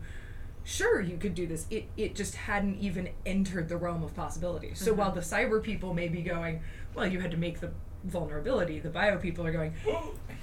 sure 0.64 1.00
you 1.00 1.18
could 1.18 1.35
do 1.35 1.47
this. 1.47 1.66
It 1.71 1.88
it 1.97 2.14
just 2.14 2.35
hadn't 2.35 2.78
even 2.80 3.11
entered 3.26 3.68
the 3.68 3.76
realm 3.76 4.02
of 4.02 4.14
possibility. 4.14 4.73
So 4.75 4.90
mm-hmm. 4.90 5.00
while 5.00 5.12
the 5.12 5.21
cyber 5.21 5.62
people 5.62 5.92
may 5.92 6.09
be 6.09 6.23
going, 6.23 6.62
well, 6.94 7.06
you 7.06 7.21
had 7.21 7.30
to 7.33 7.37
make 7.37 7.61
the 7.61 7.71
vulnerability, 8.04 8.78
the 8.80 8.90
bio 8.90 9.16
people 9.18 9.46
are 9.46 9.52
going, 9.52 9.75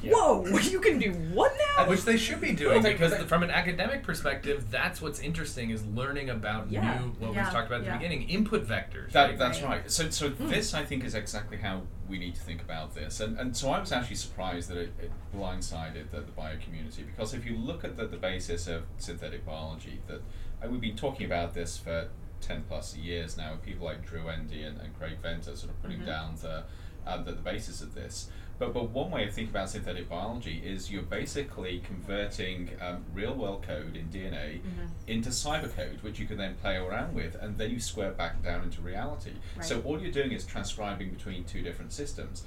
Yeah. 0.03 0.13
whoa, 0.13 0.47
you 0.57 0.79
can 0.79 0.97
do 0.97 1.11
what 1.33 1.53
now? 1.77 1.87
Which 1.87 2.01
they 2.05 2.17
should 2.17 2.41
be 2.41 2.53
doing 2.53 2.81
because 2.81 3.13
from 3.25 3.43
an 3.43 3.51
academic 3.51 4.01
perspective, 4.01 4.65
that's 4.71 4.99
what's 4.99 5.19
interesting 5.19 5.69
is 5.69 5.85
learning 5.85 6.31
about 6.31 6.71
Yeah. 6.71 6.97
new 6.99 7.09
what 7.19 7.33
Yeah. 7.33 7.43
we've 7.43 7.53
talked 7.53 7.67
about 7.67 7.81
at 7.81 7.85
Yeah. 7.85 7.93
the 7.93 7.97
beginning, 7.99 8.27
input 8.29 8.65
vectors. 8.67 9.11
That, 9.11 9.29
right? 9.29 9.37
that's 9.37 9.61
Right. 9.61 9.81
right. 9.81 9.91
So, 9.91 10.09
so 10.09 10.29
this 10.29 10.73
I 10.73 10.83
think 10.85 11.03
is 11.03 11.13
exactly 11.13 11.57
how 11.57 11.83
we 12.09 12.17
need 12.17 12.33
to 12.35 12.41
think 12.41 12.61
about 12.61 12.95
this, 12.95 13.19
and 13.19 13.37
and 13.39 13.55
so 13.55 13.69
I 13.69 13.79
was 13.79 13.91
actually 13.91 14.15
surprised 14.17 14.69
that 14.69 14.77
it, 14.77 14.93
it 14.99 15.11
blindsided 15.35 16.09
the, 16.11 16.21
the 16.21 16.31
bio 16.31 16.57
community 16.57 17.03
because 17.03 17.33
if 17.35 17.45
you 17.45 17.55
look 17.55 17.83
at 17.83 17.95
the, 17.95 18.05
the 18.07 18.17
basis 18.17 18.67
of 18.67 18.83
synthetic 18.97 19.45
biology, 19.45 20.01
that 20.07 20.21
and 20.61 20.71
we've 20.71 20.81
been 20.81 20.95
talking 20.95 21.25
about 21.27 21.53
this 21.53 21.77
for 21.77 22.09
ten 22.41 22.63
plus 22.67 22.95
years 22.97 23.37
now, 23.37 23.51
with 23.51 23.61
people 23.61 23.85
like 23.85 24.03
Drew 24.03 24.27
Endy 24.29 24.63
and, 24.63 24.81
and 24.81 24.97
Craig 24.97 25.17
Venter 25.21 25.55
sort 25.55 25.71
of 25.71 25.81
putting 25.83 25.97
Mm-hmm. 25.99 26.05
down 26.07 26.35
the, 26.41 26.63
uh, 27.05 27.21
the 27.23 27.31
the 27.33 27.41
basis 27.41 27.81
of 27.81 27.93
this. 27.95 28.29
But, 28.59 28.73
but 28.75 28.91
one 28.91 29.09
way 29.09 29.27
of 29.27 29.33
thinking 29.33 29.51
about 29.55 29.71
synthetic 29.71 30.07
biology 30.07 30.61
is 30.63 30.91
you're 30.91 31.01
basically 31.01 31.81
converting 31.83 32.69
um, 32.79 33.03
real 33.11 33.33
world 33.33 33.63
code 33.65 33.95
in 33.95 34.05
DNA 34.09 34.59
Mm-hmm. 34.61 34.85
into 35.07 35.29
cyber 35.29 35.75
code, 35.75 35.97
which 36.03 36.19
you 36.19 36.27
can 36.27 36.37
then 36.37 36.53
play 36.61 36.75
around 36.77 37.15
with, 37.15 37.33
and 37.41 37.57
then 37.57 37.71
you 37.71 37.79
square 37.79 38.11
back 38.11 38.43
down 38.43 38.63
into 38.63 38.79
reality. 38.81 39.31
So 39.61 39.75
Right. 39.77 39.85
all 39.85 39.99
you're 40.01 40.11
doing 40.11 40.31
is 40.31 40.45
transcribing 40.45 41.09
between 41.09 41.43
two 41.45 41.63
different 41.63 41.91
systems. 41.91 42.43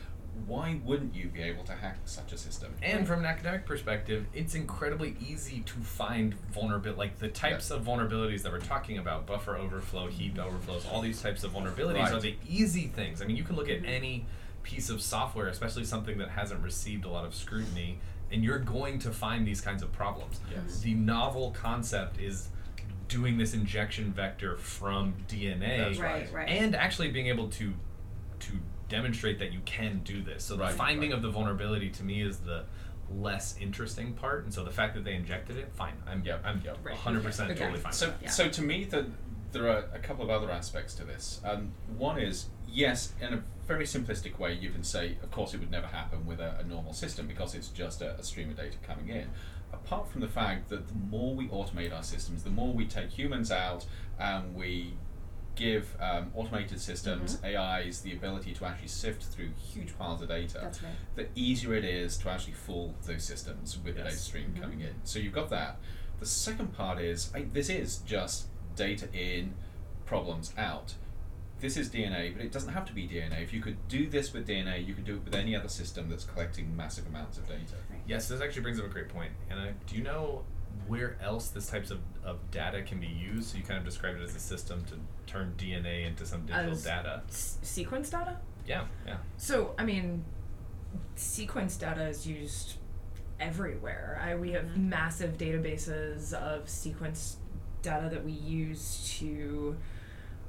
Why 0.47 0.79
wouldn't 0.85 1.15
you 1.17 1.27
be 1.29 1.43
able 1.43 1.65
to 1.65 1.73
hack 1.73 1.99
such 2.05 2.33
a 2.33 2.39
system? 2.39 2.75
And 2.83 3.07
from 3.09 3.21
an 3.21 3.27
academic 3.27 3.67
perspective, 3.67 4.27
it's 4.35 4.55
incredibly 4.55 5.17
easy 5.21 5.61
to 5.67 5.73
find 5.75 6.35
vulnerability, 6.53 6.99
like 6.99 7.19
the 7.19 7.29
types 7.29 7.71
of 7.73 7.83
vulnerabilities 7.85 8.43
that 8.43 8.53
we're 8.53 8.59
talking 8.61 8.99
about, 8.99 9.27
buffer 9.27 9.57
overflow, 9.57 10.07
heap 10.09 10.39
overflows, 10.39 10.87
all 10.87 11.01
these 11.01 11.21
types 11.21 11.43
of 11.43 11.53
vulnerabilities 11.53 11.95
Right. 12.05 12.13
are 12.15 12.21
the 12.21 12.37
easy 12.49 12.87
things. 12.89 13.21
I 13.21 13.27
mean, 13.27 13.37
you 13.37 13.45
can 13.45 13.57
look 13.57 13.69
at 13.69 13.85
any 13.85 14.27
piece 14.64 14.90
of 14.90 15.00
software, 15.00 15.47
especially 15.47 15.85
something 15.85 16.18
that 16.18 16.30
hasn't 16.30 16.61
received 16.62 17.04
a 17.04 17.09
lot 17.09 17.25
of 17.25 17.35
scrutiny, 17.35 17.99
and 18.33 18.42
you're 18.42 18.59
going 18.59 18.99
to 18.99 19.12
find 19.12 19.47
these 19.47 19.61
kinds 19.61 19.83
of 19.83 19.92
problems. 19.92 20.40
Yes. 20.50 20.80
The 20.80 20.94
novel 20.94 21.52
concept 21.52 22.18
is 22.21 22.49
doing 23.06 23.38
this 23.38 23.54
injection 23.54 24.12
vector 24.12 24.56
from 24.56 25.14
DNA 25.28 25.76
That's 25.78 25.99
Right, 25.99 26.33
right. 26.33 26.49
and 26.49 26.75
actually 26.75 27.11
being 27.12 27.28
able 27.28 27.49
to 27.50 27.73
to 28.40 28.52
demonstrate 28.88 29.38
that 29.38 29.52
you 29.52 29.61
can 29.64 30.00
do 30.04 30.23
this. 30.23 30.44
So 30.44 30.56
Right, 30.56 30.73
the 30.73 30.76
finding 30.76 31.11
right. 31.11 31.16
of 31.16 31.23
the 31.23 31.30
vulnerability 31.30 31.90
to 31.90 32.02
me 32.02 32.23
is 32.23 32.38
the 32.38 32.64
less 33.14 33.56
interesting 33.61 34.14
part, 34.14 34.44
and 34.44 34.52
so 34.52 34.64
the 34.64 34.71
fact 34.71 34.94
that 34.94 35.04
they 35.04 35.14
injected 35.14 35.56
it, 35.59 35.71
fine. 35.75 35.94
I'm 36.06 36.25
Yep, 36.25 36.42
I'm 36.44 36.62
yep. 36.64 36.83
100% 36.85 37.44
Okay. 37.50 37.54
totally 37.54 37.78
fine. 37.80 37.92
So. 37.92 38.12
Yeah. 38.23 38.30
so 38.30 38.49
to 38.49 38.62
me, 38.62 38.85
the, 38.85 39.06
there 39.52 39.68
are 39.68 39.85
a 39.94 39.99
couple 40.00 40.25
of 40.25 40.30
other 40.30 40.50
aspects 40.50 40.94
to 40.97 41.04
this. 41.04 41.40
Um, 41.44 41.73
one 41.97 42.18
is, 42.18 42.47
yes, 42.75 43.12
in 43.21 43.33
a 43.33 43.43
very 43.66 43.85
simplistic 43.85 44.38
way, 44.38 44.52
you 44.52 44.71
can 44.71 44.85
say, 44.85 45.16
of 45.23 45.31
course, 45.31 45.54
it 45.54 45.61
would 45.61 45.71
never 45.71 45.87
happen 45.87 46.26
with 46.26 46.40
a, 46.40 46.59
a 46.61 46.64
normal 46.64 46.93
system 46.93 47.26
because 47.26 47.54
it's 47.54 47.69
just 47.69 48.02
a, 48.02 48.14
a 48.19 48.23
stream 48.23 48.50
of 48.50 48.57
data 48.57 48.76
coming 48.87 49.09
in. 49.09 49.28
Apart 49.73 50.09
from 50.11 50.21
the 50.21 50.28
fact 50.28 50.69
that 50.69 50.87
the 50.88 50.95
more 50.95 51.35
we 51.35 51.49
automate 51.49 51.95
our 51.95 52.02
systems, 52.02 52.43
the 52.43 52.50
more 52.50 52.73
we 52.73 52.85
take 52.87 53.11
humans 53.11 53.50
out 53.50 53.87
and 54.19 54.54
we 54.54 54.95
give 55.57 55.97
um, 56.00 56.31
automated 56.35 56.81
systems, 56.81 57.38
AIs, 57.45 58.00
the 58.00 58.12
ability 58.12 58.52
to 58.54 58.64
actually 58.64 58.88
sift 58.88 59.23
through 59.23 59.50
huge 59.73 59.97
piles 59.97 60.21
of 60.21 60.28
data, 60.28 60.61
right. 60.64 60.93
the 61.14 61.26
easier 61.35 61.75
it 61.75 61.85
is 61.85 62.16
to 62.19 62.28
actually 62.28 62.52
fool 62.54 62.95
those 63.07 63.23
systems 63.25 63.78
with 63.85 63.95
the 63.95 64.02
data 64.02 64.11
Yes. 64.14 64.21
stream 64.21 64.54
coming 64.61 64.81
in. 64.81 64.95
So 65.04 65.19
you've 65.21 65.33
got 65.33 65.50
that. 65.50 65.78
The 66.21 66.26
second 66.26 66.75
part 66.76 67.00
is 67.00 67.31
I, 67.35 67.47
this 67.52 67.69
is 67.69 67.99
just 67.99 68.47
data 68.76 69.09
in, 69.12 69.54
problems 70.07 70.52
out. 70.59 70.95
This 71.61 71.77
is 71.77 71.89
DNA, 71.89 72.37
but 72.37 72.45
it 72.45 72.53
doesn't 72.53 72.73
have 72.73 72.85
to 72.87 72.93
be 72.93 73.09
DNA. 73.09 73.43
If 73.43 73.53
you 73.53 73.61
could 73.61 73.77
do 73.89 74.09
this 74.09 74.33
with 74.33 74.47
DNA, 74.47 74.87
you 74.87 74.95
could 74.95 75.05
do 75.05 75.17
it 75.17 75.25
with 75.25 75.35
any 75.35 75.57
other 75.57 75.69
system 75.69 76.11
that's 76.11 76.25
collecting 76.25 76.77
massive 76.77 77.07
amounts 77.07 77.39
of 77.39 77.49
data. 77.49 77.77
yes, 78.07 78.29
this 78.29 78.41
actually 78.41 78.63
brings 78.63 78.79
up 78.79 78.87
a 78.87 78.89
great 78.89 79.09
point. 79.09 79.33
Anna, 79.51 79.73
do 79.87 79.97
you 79.97 80.03
know 80.03 80.45
where 80.89 81.17
else 81.23 81.49
this 81.49 81.69
types 81.69 81.91
of, 81.91 82.01
of 82.25 82.39
data 82.51 82.83
can 82.83 83.01
be 83.01 83.07
used? 83.07 83.51
So 83.51 83.59
you 83.59 83.63
kind 83.63 83.79
of 83.79 83.85
described 83.85 84.21
it 84.21 84.25
as 84.25 84.37
a 84.37 84.41
system 84.41 84.85
to 84.87 84.95
turn 85.27 85.55
DNA 85.57 86.07
into 86.07 86.27
some 86.27 86.45
digital 86.45 86.73
As- 86.73 86.85
data. 86.85 87.23
S- 87.29 87.59
sequence 87.63 88.11
data? 88.11 88.37
Yeah, 88.67 88.87
yeah. 89.07 89.19
So, 89.37 89.75
I 89.79 89.85
mean, 89.85 90.25
sequence 91.17 91.77
data 91.77 92.09
is 92.09 92.27
used 92.27 92.75
everywhere. 93.41 94.21
I, 94.23 94.35
we 94.37 94.53
have 94.53 94.65
mm-hmm. 94.65 94.89
massive 94.89 95.37
databases 95.37 96.33
of 96.33 96.69
sequence 96.69 97.37
data 97.83 98.09
that 98.11 98.25
we 98.25 98.33
use 98.33 99.15
to 99.19 99.77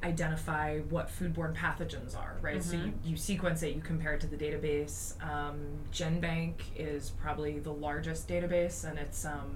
identify 0.03 0.79
what 0.89 1.09
foodborne 1.09 1.55
pathogens 1.55 2.15
are, 2.17 2.37
right? 2.41 2.63
So 2.63 2.75
you, 2.77 2.93
you 3.03 3.17
sequence 3.17 3.63
it, 3.63 3.75
you 3.75 3.81
compare 3.81 4.13
it 4.13 4.21
to 4.21 4.27
the 4.27 4.37
database. 4.37 5.13
Um, 5.23 5.57
GenBank 5.91 6.53
is 6.75 7.11
probably 7.21 7.59
the 7.59 7.73
largest 7.73 8.27
database, 8.27 8.87
and 8.87 8.99
it's 8.99 9.25
um, 9.25 9.55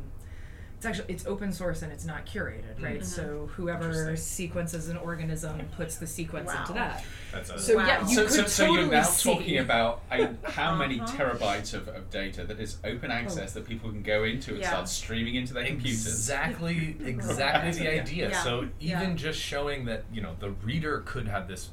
it's 0.79 0.86
actually 0.86 1.13
it's 1.13 1.27
open 1.27 1.51
source 1.51 1.81
and 1.81 1.91
it's 1.91 2.05
not 2.05 2.25
curated, 2.25 2.81
right? 2.81 3.05
So 3.05 3.50
whoever 3.57 4.15
sequences 4.15 4.88
an 4.88 4.95
organism 4.95 5.59
puts 5.75 5.98
the 5.98 6.07
sequence 6.07 6.48
Wow. 6.48 6.62
into 6.62 6.74
that. 6.74 7.03
That's 7.33 7.50
a 7.50 7.59
So 7.59 7.75
Wow. 7.75 7.86
yeah, 7.86 8.07
you 8.07 8.15
so, 8.15 8.21
could 8.24 8.31
so, 8.31 8.45
so 8.45 8.65
totally 8.67 8.83
you're 8.88 8.91
now 8.95 9.03
see. 9.03 9.29
talking 9.33 9.57
about 9.57 10.01
I, 10.09 10.29
how 10.45 10.75
many 10.75 11.01
Uh-huh. 11.01 11.17
terabytes 11.17 11.74
of, 11.74 11.89
of 11.89 12.09
data 12.09 12.45
that 12.45 12.62
is 12.62 12.77
open 12.86 13.12
access 13.12 13.51
that 13.55 13.65
people 13.67 13.89
can 13.89 14.03
go 14.03 14.24
into 14.24 14.51
and 14.51 14.62
Yeah. 14.62 14.69
start 14.69 14.88
streaming 14.88 15.36
into 15.36 15.53
their 15.53 15.65
computers. 15.65 16.07
Exactly, 16.07 16.95
exactly 17.03 17.71
the 17.74 17.93
idea. 18.00 18.29
Yeah. 18.29 18.41
So 18.43 18.69
even 18.79 19.09
Yeah. 19.09 19.13
just 19.15 19.38
showing 19.41 19.83
that 19.86 20.05
you 20.13 20.21
know 20.21 20.38
the 20.39 20.51
reader 20.51 21.03
could 21.05 21.27
have 21.27 21.50
this 21.50 21.71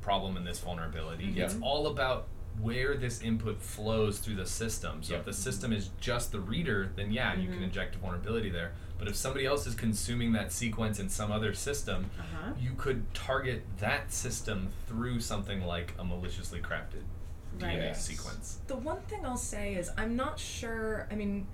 problem 0.00 0.36
and 0.36 0.46
this 0.46 0.60
vulnerability. 0.60 1.24
Mhm. 1.32 1.38
It's 1.38 1.56
all 1.60 1.88
about 1.88 2.28
where 2.60 2.96
this 2.96 3.20
input 3.22 3.60
flows 3.60 4.18
through 4.18 4.36
the 4.36 4.46
system. 4.46 5.02
So 5.02 5.12
Yep. 5.14 5.20
if 5.20 5.26
the 5.26 5.32
system 5.32 5.72
is 5.72 5.90
just 6.00 6.32
the 6.32 6.40
reader, 6.40 6.90
then 6.96 7.10
yeah, 7.12 7.34
you 7.34 7.48
can 7.48 7.62
inject 7.62 7.96
a 7.96 7.98
vulnerability 7.98 8.48
there. 8.50 8.72
But 8.98 9.08
if 9.08 9.16
somebody 9.16 9.44
else 9.44 9.66
is 9.66 9.74
consuming 9.74 10.32
that 10.32 10.52
sequence 10.52 11.00
in 11.00 11.08
some 11.08 11.32
other 11.32 11.52
system, 11.52 12.10
Uh-huh. 12.18 12.52
you 12.58 12.72
could 12.76 13.12
target 13.12 13.64
that 13.78 14.12
system 14.12 14.68
through 14.86 15.20
something 15.20 15.64
like 15.64 15.94
a 15.98 16.04
maliciously 16.04 16.60
crafted 16.60 17.02
Right. 17.54 17.72
DNA 17.76 17.86
Yes. 17.88 18.04
sequence. 18.04 18.58
The 18.68 18.76
one 18.76 19.00
thing 19.02 19.24
I'll 19.24 19.36
say 19.36 19.74
is 19.74 19.90
I'm 19.96 20.14
not 20.16 20.38
sure. 20.38 21.06
I 21.10 21.14
mean, 21.16 21.46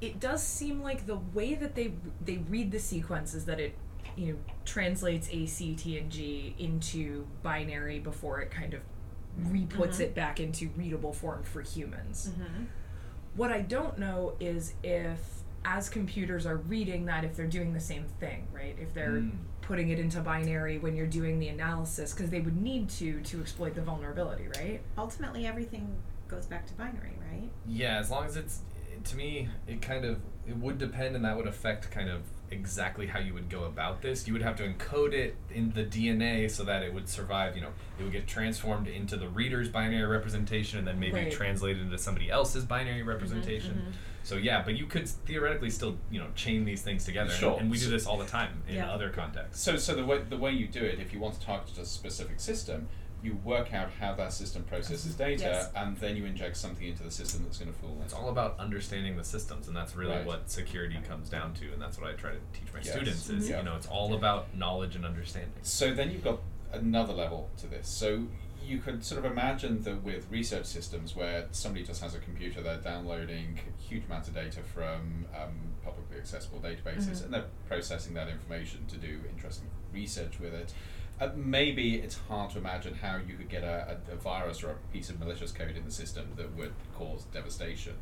it 0.00 0.20
does 0.20 0.42
seem 0.42 0.82
like 0.82 1.06
the 1.06 1.16
way 1.16 1.54
that 1.54 1.74
they 1.74 1.92
they 2.24 2.38
read 2.38 2.70
the 2.70 2.78
sequence 2.78 3.32
is 3.34 3.46
that 3.46 3.60
it 3.60 3.74
you 4.16 4.32
know 4.34 4.38
translates 4.64 5.28
A, 5.32 5.46
C, 5.46 5.74
T, 5.74 5.96
and 5.98 6.10
G 6.10 6.54
into 6.58 7.26
binary 7.42 7.98
before 7.98 8.40
it 8.40 8.50
kind 8.50 8.74
of 8.74 8.80
re-puts 9.38 10.00
it 10.00 10.14
back 10.14 10.40
into 10.40 10.68
readable 10.76 11.12
form 11.12 11.42
for 11.42 11.62
humans. 11.62 12.30
Mm-hmm. 12.32 12.64
What 13.36 13.50
I 13.50 13.60
don't 13.62 13.98
know 13.98 14.34
is 14.40 14.74
if 14.82 15.18
as 15.64 15.88
computers 15.88 16.44
are 16.46 16.56
reading 16.56 17.06
that 17.06 17.24
if 17.24 17.34
they're 17.36 17.46
doing 17.46 17.72
the 17.72 17.80
same 17.80 18.04
thing, 18.20 18.46
right? 18.52 18.76
If 18.80 18.92
they're 18.94 19.12
Mm. 19.22 19.32
putting 19.62 19.88
it 19.88 19.98
into 19.98 20.20
binary 20.20 20.76
when 20.78 20.94
you're 20.94 21.06
doing 21.06 21.38
the 21.38 21.48
analysis 21.48 22.12
because 22.12 22.28
they 22.30 22.40
would 22.40 22.60
need 22.60 22.88
to 22.90 23.20
to 23.22 23.40
exploit 23.40 23.74
the 23.74 23.80
vulnerability, 23.80 24.46
right? 24.58 24.80
Ultimately, 24.98 25.46
everything 25.46 25.96
goes 26.28 26.44
back 26.46 26.66
to 26.66 26.74
binary, 26.74 27.14
right? 27.30 27.48
Yeah, 27.66 27.98
as 27.98 28.10
long 28.10 28.26
as 28.26 28.36
it's 28.36 28.60
to 29.04 29.16
me, 29.16 29.48
it 29.66 29.82
kind 29.82 30.04
of 30.04 30.20
it 30.46 30.56
would 30.56 30.78
depend, 30.78 31.16
and 31.16 31.24
that 31.24 31.36
would 31.36 31.46
affect 31.46 31.90
kind 31.90 32.08
of 32.10 32.22
exactly 32.50 33.06
how 33.06 33.18
you 33.18 33.32
would 33.34 33.48
go 33.48 33.64
about 33.64 34.02
this. 34.02 34.26
You 34.26 34.32
would 34.34 34.42
have 34.42 34.56
to 34.56 34.62
encode 34.68 35.12
it 35.12 35.36
in 35.50 35.72
the 35.72 35.84
DNA 35.84 36.50
so 36.50 36.64
that 36.64 36.82
it 36.82 36.92
would 36.92 37.08
survive. 37.08 37.56
You 37.56 37.62
know, 37.62 37.70
it 37.98 38.02
would 38.02 38.12
get 38.12 38.26
transformed 38.26 38.86
into 38.86 39.16
the 39.16 39.28
reader's 39.28 39.68
binary 39.68 40.06
representation, 40.06 40.78
and 40.78 40.86
then 40.86 41.00
maybe 41.00 41.14
Right. 41.14 41.32
translated 41.32 41.82
into 41.82 41.98
somebody 41.98 42.30
else's 42.30 42.64
binary 42.64 43.00
mm-hmm, 43.00 43.08
representation. 43.08 43.74
Mm-hmm. 43.74 43.90
So 44.22 44.36
yeah, 44.36 44.62
but 44.62 44.76
you 44.76 44.86
could 44.86 45.06
theoretically 45.08 45.70
still 45.70 45.96
you 46.10 46.18
know 46.20 46.28
chain 46.34 46.64
these 46.64 46.82
things 46.82 47.04
together, 47.04 47.30
and- 47.30 47.38
Sure. 47.38 47.58
and, 47.60 47.70
we 47.70 47.78
do 47.78 47.90
this 47.90 48.06
all 48.06 48.16
the 48.18 48.26
time 48.26 48.62
in 48.68 48.76
Yeah. 48.76 48.90
other 48.90 49.10
contexts. 49.10 49.62
So, 49.62 49.76
so 49.76 49.94
the 49.94 50.04
way 50.04 50.22
the 50.28 50.38
way 50.38 50.52
you 50.52 50.66
do 50.66 50.82
it, 50.82 50.98
if 51.00 51.12
you 51.12 51.20
want 51.20 51.34
to 51.38 51.44
target 51.44 51.76
a 51.78 51.84
specific 51.84 52.40
system, 52.40 52.88
you 53.24 53.36
work 53.42 53.72
out 53.72 53.90
how 53.98 54.14
that 54.14 54.32
system 54.32 54.62
processes 54.64 55.14
data, 55.14 55.44
Yes. 55.44 55.70
and 55.74 55.96
then 55.96 56.16
you 56.16 56.26
inject 56.26 56.56
something 56.58 56.86
into 56.86 57.02
the 57.02 57.10
system 57.10 57.42
that's 57.44 57.56
going 57.58 57.72
to 57.72 57.78
fool 57.78 57.94
them. 57.94 58.02
It's 58.04 58.12
all 58.12 58.28
about 58.28 58.58
understanding 58.58 59.16
the 59.16 59.24
systems, 59.24 59.66
and 59.66 59.76
that's 59.76 59.96
really 59.96 60.12
Right. 60.16 60.26
what 60.26 60.50
security 60.50 60.98
comes 61.08 61.30
down 61.30 61.54
to, 61.54 61.72
and 61.72 61.80
that's 61.80 61.98
what 61.98 62.10
I 62.10 62.12
try 62.12 62.32
to 62.32 62.38
teach 62.52 62.72
my 62.72 62.80
Yes. 62.80 62.90
students. 62.92 63.30
Is 63.30 63.48
Mhm. 63.48 63.56
you 63.58 63.62
know, 63.64 63.76
it's 63.76 63.86
all 63.86 64.14
about 64.14 64.54
knowledge 64.54 64.94
and 64.94 65.06
understanding. 65.06 65.52
So 65.62 65.94
then 65.94 66.10
you've 66.10 66.24
got 66.24 66.40
another 66.72 67.14
level 67.14 67.48
to 67.58 67.66
this. 67.66 67.88
So 67.88 68.26
you 68.62 68.78
could 68.78 69.04
sort 69.04 69.24
of 69.24 69.30
imagine 69.30 69.82
that 69.82 70.02
with 70.02 70.30
research 70.30 70.64
systems 70.66 71.14
where 71.14 71.46
somebody 71.50 71.84
just 71.84 72.02
has 72.02 72.14
a 72.14 72.18
computer, 72.18 72.62
they're 72.62 72.78
downloading 72.80 73.58
huge 73.78 74.04
amounts 74.06 74.28
of 74.28 74.34
data 74.34 74.62
from 74.62 75.26
um, 75.36 75.74
publicly 75.82 76.16
accessible 76.18 76.60
databases 76.60 77.18
Mhm. 77.20 77.24
and 77.26 77.34
they're 77.34 77.46
processing 77.68 78.14
that 78.14 78.28
information 78.28 78.86
to 78.86 78.96
do 78.96 79.20
interesting 79.28 79.68
research 79.92 80.40
with 80.40 80.54
it. 80.54 80.72
Uh, 81.20 81.28
maybe 81.36 81.96
it's 81.96 82.18
hard 82.28 82.50
to 82.50 82.58
imagine 82.58 82.94
how 82.94 83.16
you 83.16 83.34
could 83.34 83.48
get 83.48 83.62
a, 83.62 83.98
a, 84.10 84.14
a 84.14 84.16
virus 84.16 84.64
or 84.64 84.70
a 84.70 84.74
piece 84.92 85.10
of 85.10 85.20
malicious 85.20 85.52
code 85.52 85.76
in 85.76 85.84
the 85.84 85.90
system 85.90 86.26
that 86.36 86.56
would 86.56 86.72
cause 86.96 87.24
devastation. 87.32 87.94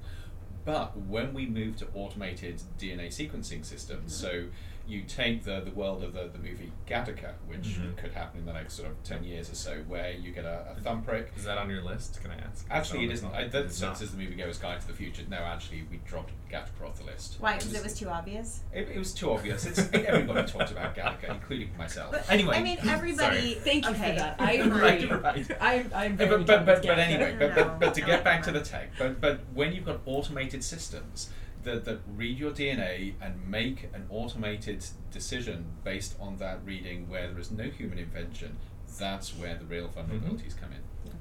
But 0.64 0.97
when 0.97 1.35
we 1.35 1.47
move 1.47 1.76
to 1.78 1.88
automated 1.95 2.62
DNA 2.78 3.09
sequencing 3.09 3.64
systems, 3.64 4.14
so 4.14 4.47
you 4.86 5.02
take 5.02 5.44
the, 5.44 5.60
the 5.60 5.70
world 5.70 6.02
of 6.02 6.12
the, 6.12 6.28
the 6.32 6.38
movie 6.38 6.72
Gattaca, 6.88 7.32
which 7.46 7.60
Mhm. 7.78 7.96
could 7.96 8.12
happen 8.12 8.40
in 8.40 8.46
the 8.46 8.52
next 8.52 8.74
sort 8.74 8.90
of 8.90 9.02
10 9.04 9.22
years 9.24 9.48
or 9.50 9.54
so, 9.54 9.76
where 9.86 10.10
you 10.12 10.32
get 10.32 10.44
a, 10.44 10.74
a 10.76 10.80
thumbprint. 10.80 11.28
Is 11.36 11.44
that 11.44 11.56
on 11.56 11.70
your 11.70 11.82
list? 11.82 12.20
Can 12.20 12.30
I 12.32 12.36
ask? 12.36 12.66
Actually, 12.70 13.04
it 13.04 13.12
isn't. 13.12 13.28
it's 13.28 13.36
I, 13.36 13.42
not. 13.42 13.52
that 13.52 13.64
It's 13.66 13.76
sense 13.76 14.00
not. 14.00 14.04
is 14.04 14.10
the 14.10 14.16
movie 14.18 14.34
goes 14.34 14.58
Guide 14.58 14.80
to 14.80 14.86
the 14.88 14.92
Future. 14.92 15.22
No, 15.30 15.38
actually, 15.38 15.84
we 15.90 15.98
dropped 16.06 16.32
Gattaca 16.50 16.86
off 16.86 16.98
the 16.98 17.04
list. 17.04 17.36
Why? 17.38 17.54
Because 17.56 17.74
it 17.74 17.82
was 17.82 17.94
too 17.94 18.08
obvious. 18.08 18.60
It, 18.74 18.88
it 18.88 18.98
was 18.98 19.14
too 19.14 19.30
obvious. 19.30 19.64
It's, 19.66 19.78
everybody 19.94 20.50
talked 20.50 20.72
about 20.72 20.94
Gattaca, 20.96 21.30
including 21.30 21.70
myself. 21.78 22.14
anyway, 22.30 22.56
I 22.56 22.62
mean, 22.62 22.78
everybody. 22.88 23.54
Thank 23.54 23.84
you 23.86 23.92
okay. 23.92 24.14
for 24.14 24.18
that. 24.20 24.40
I 24.40 24.52
agree. 24.54 25.06
right. 25.06 25.46
I'm, 25.60 25.90
I'm 25.94 26.12
Uh, 26.14 26.16
very 26.16 26.44
but, 26.44 26.46
but, 26.46 26.66
but, 26.66 26.82
but 26.82 26.98
anyway, 26.98 27.36
but, 27.38 27.54
but, 27.54 27.80
but 27.80 27.94
to 27.94 28.00
get 28.00 28.24
back 28.24 28.42
to 28.44 28.52
the 28.52 28.60
tech, 28.60 28.90
but, 28.98 29.20
but 29.20 29.40
when 29.54 29.72
you've 29.72 29.86
got 29.86 30.00
automated 30.06 30.62
systems 30.64 31.30
that, 31.64 31.85
that 31.85 32.00
read 32.16 32.38
your 32.38 32.50
DNA 32.50 33.14
and 33.21 33.47
make 33.47 33.85
an 33.95 34.07
automated 34.11 34.85
decision 35.11 35.66
based 35.85 36.16
on 36.21 36.37
that 36.38 36.64
reading 36.64 37.09
where 37.09 37.28
there 37.28 37.38
is 37.38 37.50
no 37.50 37.64
human 37.64 37.99
intervention, 37.99 38.57
that's 38.99 39.37
where 39.37 39.54
the 39.54 39.64
real 39.64 39.88
mm-hmm. 39.88 40.00
vulnerabilities 40.12 40.59
come 40.59 40.73
in. 40.73 40.83
Okay. 41.09 41.16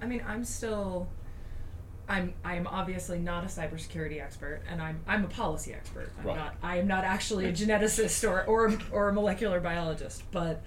I 0.00 0.06
mean, 0.06 0.24
I'm 0.26 0.44
still. 0.44 1.08
I'm 2.10 2.32
I'm 2.42 2.66
obviously 2.66 3.18
not 3.18 3.44
a 3.44 3.48
cybersecurity 3.48 4.22
expert, 4.22 4.62
and 4.70 4.80
I'm 4.80 5.00
I'm 5.06 5.24
a 5.24 5.28
policy 5.28 5.74
expert. 5.74 6.10
I'm 6.20 6.26
Right. 6.26 6.36
not 6.36 6.54
I 6.62 6.78
am 6.78 6.86
not 6.86 7.04
actually 7.04 7.44
a 7.46 7.52
geneticist 7.52 8.26
or 8.26 8.44
or 8.44 8.72
or 8.90 9.10
a 9.10 9.12
molecular 9.12 9.60
biologist. 9.60 10.22
But 10.30 10.62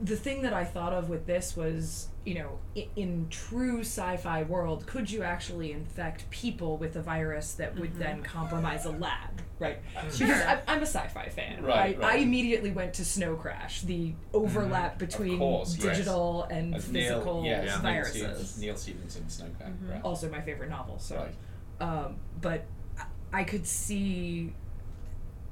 the 0.00 0.16
thing 0.16 0.42
that 0.42 0.52
I 0.52 0.64
thought 0.64 0.92
of 0.92 1.08
with 1.08 1.26
this 1.26 1.56
was, 1.56 2.09
you 2.24 2.34
know, 2.34 2.58
in, 2.74 2.84
in 2.96 3.26
true 3.30 3.80
sci-fi 3.80 4.42
world, 4.42 4.86
could 4.86 5.10
you 5.10 5.22
actually 5.22 5.72
infect 5.72 6.28
people 6.30 6.76
with 6.76 6.94
a 6.96 7.02
virus 7.02 7.54
that 7.54 7.78
would 7.78 7.94
then 7.98 8.22
compromise 8.22 8.84
a 8.84 8.90
lab? 8.90 9.40
Right. 9.58 9.78
Because 9.94 10.42
I'm, 10.42 10.58
I'm 10.68 10.78
a 10.78 10.86
sci-fi 10.86 11.28
fan. 11.28 11.62
Right, 11.62 11.98
I, 12.02 12.12
I 12.12 12.16
immediately 12.16 12.70
went 12.72 12.94
to 12.94 13.04
Snow 13.04 13.36
Crash, 13.36 13.82
the 13.82 14.12
overlap 14.32 14.98
between 14.98 15.38
course, 15.38 15.76
yes. 15.76 15.96
digital 15.98 16.44
and 16.44 16.74
As 16.74 16.84
physical 16.86 17.42
Neal, 17.42 17.50
yes, 17.52 17.64
Yeah. 17.66 17.72
Neal, 17.72 17.82
viruses. 17.82 18.14
Stevens, 18.20 18.58
Neal 18.60 18.76
Stephenson's 18.76 19.40
Snowpack. 19.40 19.70
Mm-hmm. 19.72 19.90
Right. 19.92 20.00
Also, 20.02 20.30
my 20.30 20.40
favorite 20.40 20.70
novel. 20.70 20.98
So, 20.98 21.16
Right. 21.16 21.88
um, 22.06 22.16
but 22.40 22.64
I- 22.98 23.40
I 23.40 23.44
could 23.44 23.66
see, 23.66 24.52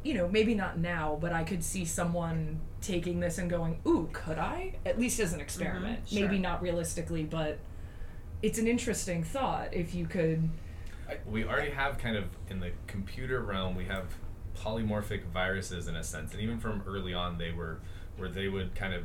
you 0.05 0.15
know, 0.15 0.29
maybe 0.29 0.55
not 0.55 0.79
now, 0.79 1.19
but 1.21 1.33
I 1.33 1.45
could 1.45 1.63
see 1.65 1.85
someone 1.85 2.61
taking 2.81 3.21
this 3.21 3.39
and 3.39 3.51
going, 3.51 3.81
"Ooh, 3.87 4.09
could 4.13 4.39
I?" 4.39 4.77
At 4.87 4.99
least 4.99 5.21
as 5.21 5.33
an 5.33 5.37
mm-hmm. 5.39 5.45
experiment. 5.45 6.09
sure. 6.09 6.21
Maybe 6.21 6.39
not 6.39 6.63
realistically, 6.63 7.25
but 7.25 7.59
it's 8.43 8.59
an 8.59 8.69
interesting 8.69 9.25
thought. 9.25 9.75
If 9.75 9.95
you 9.95 10.07
could, 10.07 10.49
we 11.27 11.45
already 11.45 11.71
have 11.71 11.99
kind 11.99 12.17
of 12.17 12.25
in 12.49 12.61
the 12.61 12.71
computer 12.87 13.41
realm 13.41 13.75
we 13.75 13.85
have 13.85 14.05
polymorphic 14.57 15.25
viruses 15.27 15.89
in 15.89 15.97
a 15.97 16.03
sense 16.03 16.33
and 16.33 16.43
even 16.43 16.59
from 16.59 16.83
early 16.87 17.15
on 17.15 17.39
they 17.39 17.53
were 17.53 17.79
where 18.17 18.29
they 18.29 18.49
would 18.49 18.75
kind 18.75 18.93
of 18.93 19.05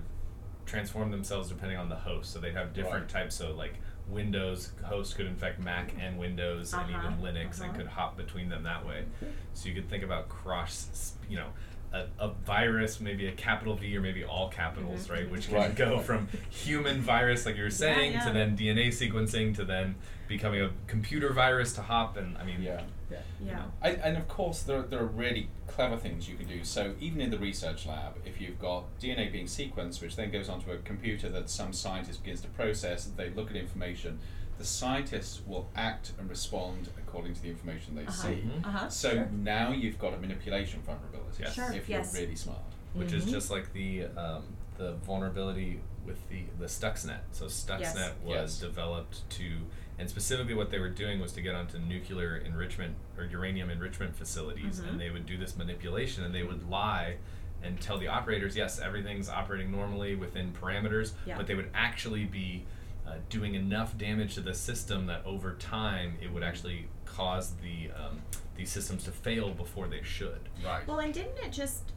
transform 0.66 1.12
themselves 1.12 1.50
depending 1.50 1.78
on 1.78 1.90
the 1.90 1.96
host 1.96 2.34
so 2.34 2.40
they'd 2.40 2.56
have 2.56 2.74
different 2.74 3.04
Right. 3.14 3.24
types 3.24 3.36
so 3.36 3.54
like 3.54 3.76
windows 4.08 4.72
host 4.84 5.16
could 5.16 5.26
infect 5.26 5.60
mac 5.60 5.94
and 6.00 6.18
windows 6.20 6.74
and 6.74 6.82
Uh-huh, 6.94 7.08
even 7.08 7.18
linux 7.24 7.60
and 7.62 7.70
uh-huh. 7.70 7.78
could 7.78 7.88
hop 7.88 8.18
between 8.18 8.50
them 8.50 8.64
that 8.64 8.86
way 8.86 9.04
so 9.54 9.70
you 9.70 9.76
could 9.76 9.90
think 9.90 10.04
about 10.04 10.30
cross 10.30 11.14
you 11.30 11.38
know 11.38 11.48
a, 11.94 12.06
a 12.20 12.30
virus 12.46 13.00
maybe 13.00 13.28
a 13.28 13.32
capital 13.32 13.76
v 13.76 13.96
or 13.96 14.02
maybe 14.02 14.24
all 14.24 14.50
capitals 14.50 15.10
right 15.10 15.30
which 15.32 15.48
can 15.48 15.56
Right. 15.58 15.76
go 15.76 16.00
from 16.00 16.28
human 16.50 17.02
virus 17.02 17.46
like 17.46 17.56
you 17.56 17.64
were 17.64 17.70
saying 17.70 18.14
yeah. 18.14 18.26
to 18.26 18.32
then 18.34 18.58
dna 18.58 18.88
sequencing 18.90 19.56
to 19.56 19.64
then 19.66 19.96
becoming 20.38 20.62
a 20.62 20.72
computer 20.88 21.32
virus 21.32 21.74
to 21.74 21.82
hop 21.82 22.18
and 22.18 22.38
i 22.38 22.44
mean 22.44 22.62
Yeah. 22.62 22.82
Yeah. 23.46 23.66
I, 23.82 23.90
and 24.08 24.18
of 24.18 24.28
course, 24.28 24.64
there, 24.64 24.82
there 24.82 25.00
are 25.00 25.06
really 25.06 25.48
clever 25.68 25.98
things 25.98 26.28
you 26.28 26.36
can 26.36 26.48
do. 26.48 26.64
So, 26.64 26.96
even 27.00 27.22
in 27.22 27.30
the 27.30 27.38
research 27.38 27.86
lab, 27.86 28.14
if 28.26 28.42
you've 28.42 28.58
got 28.60 28.86
DNA 29.00 29.32
being 29.32 29.46
sequenced, 29.46 30.02
which 30.02 30.16
then 30.16 30.32
goes 30.32 30.50
onto 30.50 30.72
a 30.72 30.78
computer 30.78 31.30
that 31.30 31.48
some 31.50 31.74
scientist 31.74 32.24
begins 32.24 32.42
to 32.42 32.48
process, 32.48 33.06
they 33.16 33.30
look 33.30 33.52
at 33.52 33.56
information, 33.56 34.18
the 34.58 34.66
scientists 34.66 35.42
will 35.46 35.68
act 35.76 36.14
and 36.18 36.28
respond 36.28 36.90
according 36.98 37.34
to 37.36 37.42
the 37.44 37.50
information 37.50 37.94
they 37.96 38.08
Uh-huh. 38.08 38.24
see. 38.24 38.42
Mhm. 38.48 38.66
Uh-huh. 38.66 38.90
So, 38.90 39.10
sure. 39.12 39.30
now 39.32 39.72
you've 39.72 40.00
got 40.00 40.16
a 40.16 40.18
manipulation 40.18 40.82
vulnerability 40.82 41.44
Yes. 41.44 41.54
Sure, 41.54 41.72
if 41.72 41.88
you're 41.88 42.04
really 42.16 42.36
smart. 42.36 42.64
which 42.94 43.12
is 43.14 43.26
Mhm. 43.26 43.32
just 43.32 43.52
like 43.52 43.72
the 43.74 44.06
um, 44.24 44.44
the 44.80 44.94
vulnerability 45.06 45.80
with 46.08 46.18
the 46.30 46.42
the 46.60 46.66
Stuxnet. 46.66 47.22
So 47.32 47.46
Stuxnet 47.46 47.80
Yes. 47.80 48.14
was 48.24 48.36
Yes. 48.36 48.60
developed 48.60 49.30
to, 49.38 49.48
and 50.00 50.10
specifically 50.10 50.54
what 50.54 50.72
they 50.72 50.80
were 50.80 50.90
doing 50.90 51.20
was 51.20 51.32
to 51.34 51.42
get 51.42 51.56
onto 51.56 51.78
nuclear 51.80 52.38
enrichment 52.38 52.96
or 53.18 53.26
uranium 53.26 53.70
enrichment 53.70 54.16
facilities, 54.16 54.80
Mhm. 54.82 54.90
and 54.90 55.00
they 55.00 55.10
would 55.10 55.26
do 55.26 55.38
this 55.38 55.56
manipulation, 55.56 56.24
and 56.24 56.34
they 56.34 56.44
would 56.44 56.68
lie. 56.70 57.18
And 57.62 57.80
tell 57.80 57.98
the 57.98 58.10
operators, 58.10 58.58
yes, 58.58 58.78
everything's 58.80 59.30
operating 59.30 59.72
normally 59.72 60.16
within 60.16 60.52
parameters, 60.52 61.14
Yeah. 61.26 61.38
but 61.38 61.48
they 61.48 61.56
would 61.56 61.70
actually 61.74 62.26
be 62.26 62.66
uh, 63.06 63.16
doing 63.30 63.54
enough 63.56 63.98
damage 63.98 64.34
to 64.36 64.40
the 64.42 64.54
system 64.54 65.08
that 65.08 65.22
over 65.26 65.56
time 65.56 66.18
it 66.22 66.32
would 66.32 66.42
actually 66.44 66.88
cause 67.06 67.54
the 67.56 67.92
um, 67.92 68.22
these 68.56 68.70
systems 68.72 69.04
to 69.04 69.12
fail 69.12 69.50
before 69.54 69.88
they 69.90 70.02
should. 70.02 70.40
Right. 70.64 70.88
Well, 70.88 71.00
and 71.00 71.14
didn't 71.14 71.38
it 71.40 71.52
just 71.52 71.92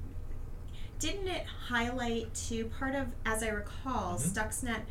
didn't 0.99 1.29
it 1.29 1.47
highlight 1.69 2.35
to 2.49 2.65
part 2.67 2.95
of 2.95 3.09
as 3.25 3.43
I 3.43 3.49
recall, 3.49 4.19
Mhm. 4.19 4.33
Stuxnet 4.35 4.83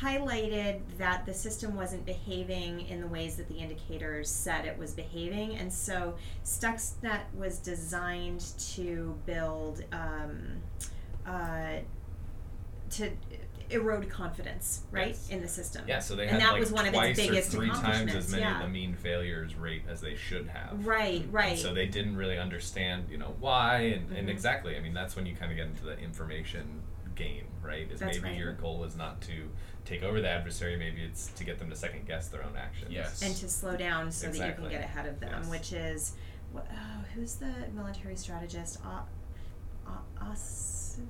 highlighted 0.00 0.80
that 0.98 1.26
the 1.26 1.34
system 1.34 1.74
wasn't 1.74 2.04
behaving 2.06 2.86
in 2.88 3.00
the 3.00 3.06
ways 3.06 3.36
that 3.36 3.48
the 3.48 3.56
indicators 3.56 4.30
said 4.30 4.64
it 4.64 4.78
was 4.78 4.92
behaving, 4.94 5.56
and 5.56 5.72
so 5.72 6.14
Stuxnet 6.44 7.22
was 7.36 7.58
designed 7.58 8.44
to 8.74 9.18
build 9.26 9.82
um, 9.92 10.60
uh, 11.26 11.78
to 12.90 13.10
erode 13.70 14.08
confidence, 14.08 14.80
right, 14.90 15.08
Yes. 15.08 15.28
in 15.28 15.42
the 15.42 15.48
system. 15.48 15.84
Yeah, 15.86 15.98
so 15.98 16.16
they 16.16 16.22
And 16.22 16.32
had 16.32 16.40
that 16.40 16.52
like 16.52 16.60
was 16.60 16.72
one 16.72 16.86
of 16.86 16.94
its 16.94 16.96
twice 16.96 17.16
biggest 17.16 17.54
or 17.54 17.58
three 17.58 17.68
times 17.68 18.14
as 18.14 18.30
many 18.30 18.42
yeah. 18.42 18.56
of 18.56 18.62
the 18.62 18.68
mean 18.68 18.94
failures 18.94 19.54
rate 19.56 19.82
as 19.88 20.00
they 20.00 20.14
should 20.14 20.48
have. 20.48 20.86
Right, 20.86 21.26
right. 21.30 21.50
And 21.50 21.58
so 21.58 21.74
they 21.74 21.86
didn't 21.86 22.16
really 22.16 22.38
understand, 22.38 23.08
you 23.10 23.18
know, 23.18 23.34
why 23.40 23.80
and, 23.80 24.16
and 24.16 24.28
Mhm. 24.28 24.30
exactly. 24.32 24.74
I 24.76 24.80
mean, 24.80 24.94
that's 24.94 25.16
when 25.16 25.26
you 25.26 25.34
kind 25.36 25.50
of 25.50 25.56
get 25.58 25.66
into 25.66 25.84
the 25.84 25.98
information 25.98 26.80
game, 27.14 27.46
right? 27.62 27.90
Is 27.92 28.00
That's 28.00 28.16
maybe 28.18 28.28
right. 28.30 28.38
your 28.38 28.52
goal 28.54 28.84
is 28.84 28.96
not 28.96 29.20
to 29.22 29.50
take 29.88 30.02
over 30.02 30.20
the 30.20 30.28
adversary, 30.28 30.76
maybe 30.76 31.02
it's 31.02 31.28
to 31.28 31.44
get 31.44 31.58
them 31.58 31.70
to 31.70 31.76
second 31.76 32.06
guess 32.06 32.28
their 32.28 32.44
own 32.44 32.56
actions. 32.56 32.90
Yes. 32.92 33.22
and 33.22 33.34
to 33.36 33.48
slow 33.48 33.76
down 33.76 34.12
so 34.12 34.28
that 34.28 34.36
you 34.36 34.54
can 34.54 34.68
get 34.70 34.82
ahead 34.84 35.06
of 35.06 35.18
them, 35.20 35.32
Yes. 35.42 35.50
which 35.50 35.72
is 35.72 36.12
oh, 36.54 36.60
who's 37.14 37.34
the 37.34 37.52
military 37.74 38.16
strategist? 38.16 38.78
O- 38.84 39.06
O- 39.86 40.26
Os- 40.30 41.00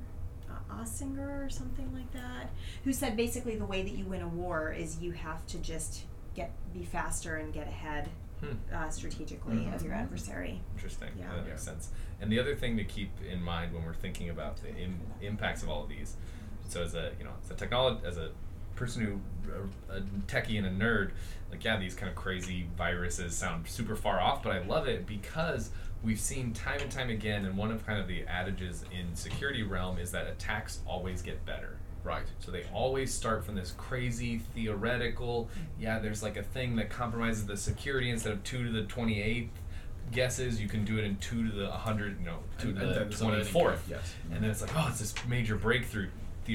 O- 0.51 0.75
Osinga 0.77 1.45
or 1.47 1.51
something 1.51 1.93
like 1.93 2.11
that, 2.13 2.51
who 2.85 2.93
said 2.93 3.17
basically 3.17 3.57
the 3.57 3.65
way 3.67 3.83
that 3.83 3.93
you 3.93 4.05
win 4.05 4.23
a 4.23 4.29
war 4.29 4.73
is 4.73 5.01
you 5.01 5.13
have 5.13 5.45
to 5.49 5.59
just 5.59 6.05
get 6.35 6.53
be 6.73 6.85
faster 6.85 7.37
and 7.37 7.53
get 7.53 7.67
ahead 7.67 8.09
Hmm. 8.41 8.53
uh, 8.73 8.89
strategically 8.91 9.67
of 9.75 9.83
your 9.83 9.93
Mhm. 9.95 10.03
adversary. 10.03 10.61
Interesting. 10.77 11.09
Yeah. 11.19 11.35
That 11.35 11.49
makes 11.49 11.63
sense. 11.65 11.91
And 12.21 12.31
the 12.31 12.39
other 12.39 12.55
thing 12.55 12.77
to 12.77 12.85
keep 12.85 13.11
in 13.29 13.43
mind 13.43 13.75
when 13.75 13.85
we're 13.85 13.95
thinking 13.95 14.31
about 14.31 14.59
the 14.63 14.73
Im- 14.77 15.01
impacts 15.21 15.65
of 15.65 15.69
all 15.69 15.83
of 15.83 15.89
these, 15.89 16.15
so 16.69 16.83
as 16.85 16.95
a 16.95 17.13
you 17.19 17.25
know 17.25 17.33
as 17.43 17.51
a 17.51 17.55
technology 17.55 18.07
as 18.07 18.17
a 18.17 18.31
person 18.79 19.03
who 19.05 19.21
a, 19.91 19.97
a 19.97 20.01
techie 20.27 20.59
and 20.59 20.67
a 20.67 20.71
nerd, 20.85 21.11
like 21.51 21.65
yeah, 21.65 21.77
these 21.79 21.95
kind 21.95 22.09
of 22.09 22.17
crazy 22.17 22.67
viruses 22.77 23.37
sound 23.37 23.67
super 23.69 23.97
far 23.97 24.21
off, 24.21 24.43
but 24.43 24.53
I 24.53 24.61
love 24.61 24.87
it 24.87 25.07
because 25.07 25.71
we've 26.03 26.21
seen 26.21 26.53
time 26.53 26.81
and 26.81 26.91
time 26.91 27.11
again, 27.11 27.45
and 27.45 27.57
one 27.57 27.71
of 27.73 27.85
kind 27.87 28.01
of 28.01 28.07
the 28.07 28.23
adages 28.27 28.85
in 28.99 29.15
security 29.17 29.63
realm 29.65 29.99
is 29.99 30.13
that 30.13 30.27
attacks 30.29 30.81
always 30.87 31.23
get 31.23 31.45
better. 31.45 31.77
Right. 32.05 32.23
So 32.39 32.53
they 32.53 32.65
always 32.73 33.13
start 33.13 33.45
from 33.45 33.57
this 33.57 33.73
crazy 33.77 34.39
theoretical, 34.55 35.49
yeah, 35.81 35.99
there's 35.99 36.23
like 36.23 36.37
a 36.37 36.43
thing 36.43 36.77
that 36.77 36.89
compromises 36.91 37.45
the 37.47 37.57
security 37.57 38.11
instead 38.11 38.33
of 38.33 38.45
2 38.45 38.65
to 38.67 38.71
the 38.73 38.83
28th 38.83 39.49
guesses, 40.13 40.61
you 40.61 40.69
can 40.69 40.85
do 40.85 40.97
it 40.97 41.05
in 41.05 41.17
2 41.17 41.51
to 41.51 41.57
the 41.57 41.69
100, 41.69 42.19
you 42.21 42.25
know, 42.27 42.39
2 42.59 42.69
And- 42.69 42.77
to 42.79 42.83
and 42.83 42.91
the 42.91 42.95
then 43.01 43.09
there's 43.09 43.21
a 43.21 43.27
learning 43.27 43.45
24th. 43.47 43.79
yes. 43.91 44.15
And 44.33 44.43
then 44.43 44.51
it's 44.51 44.63
like, 44.63 44.71
oh, 44.77 44.87
it's 44.89 45.01
this 45.01 45.15
major 45.27 45.57
breakthrough 45.57 46.09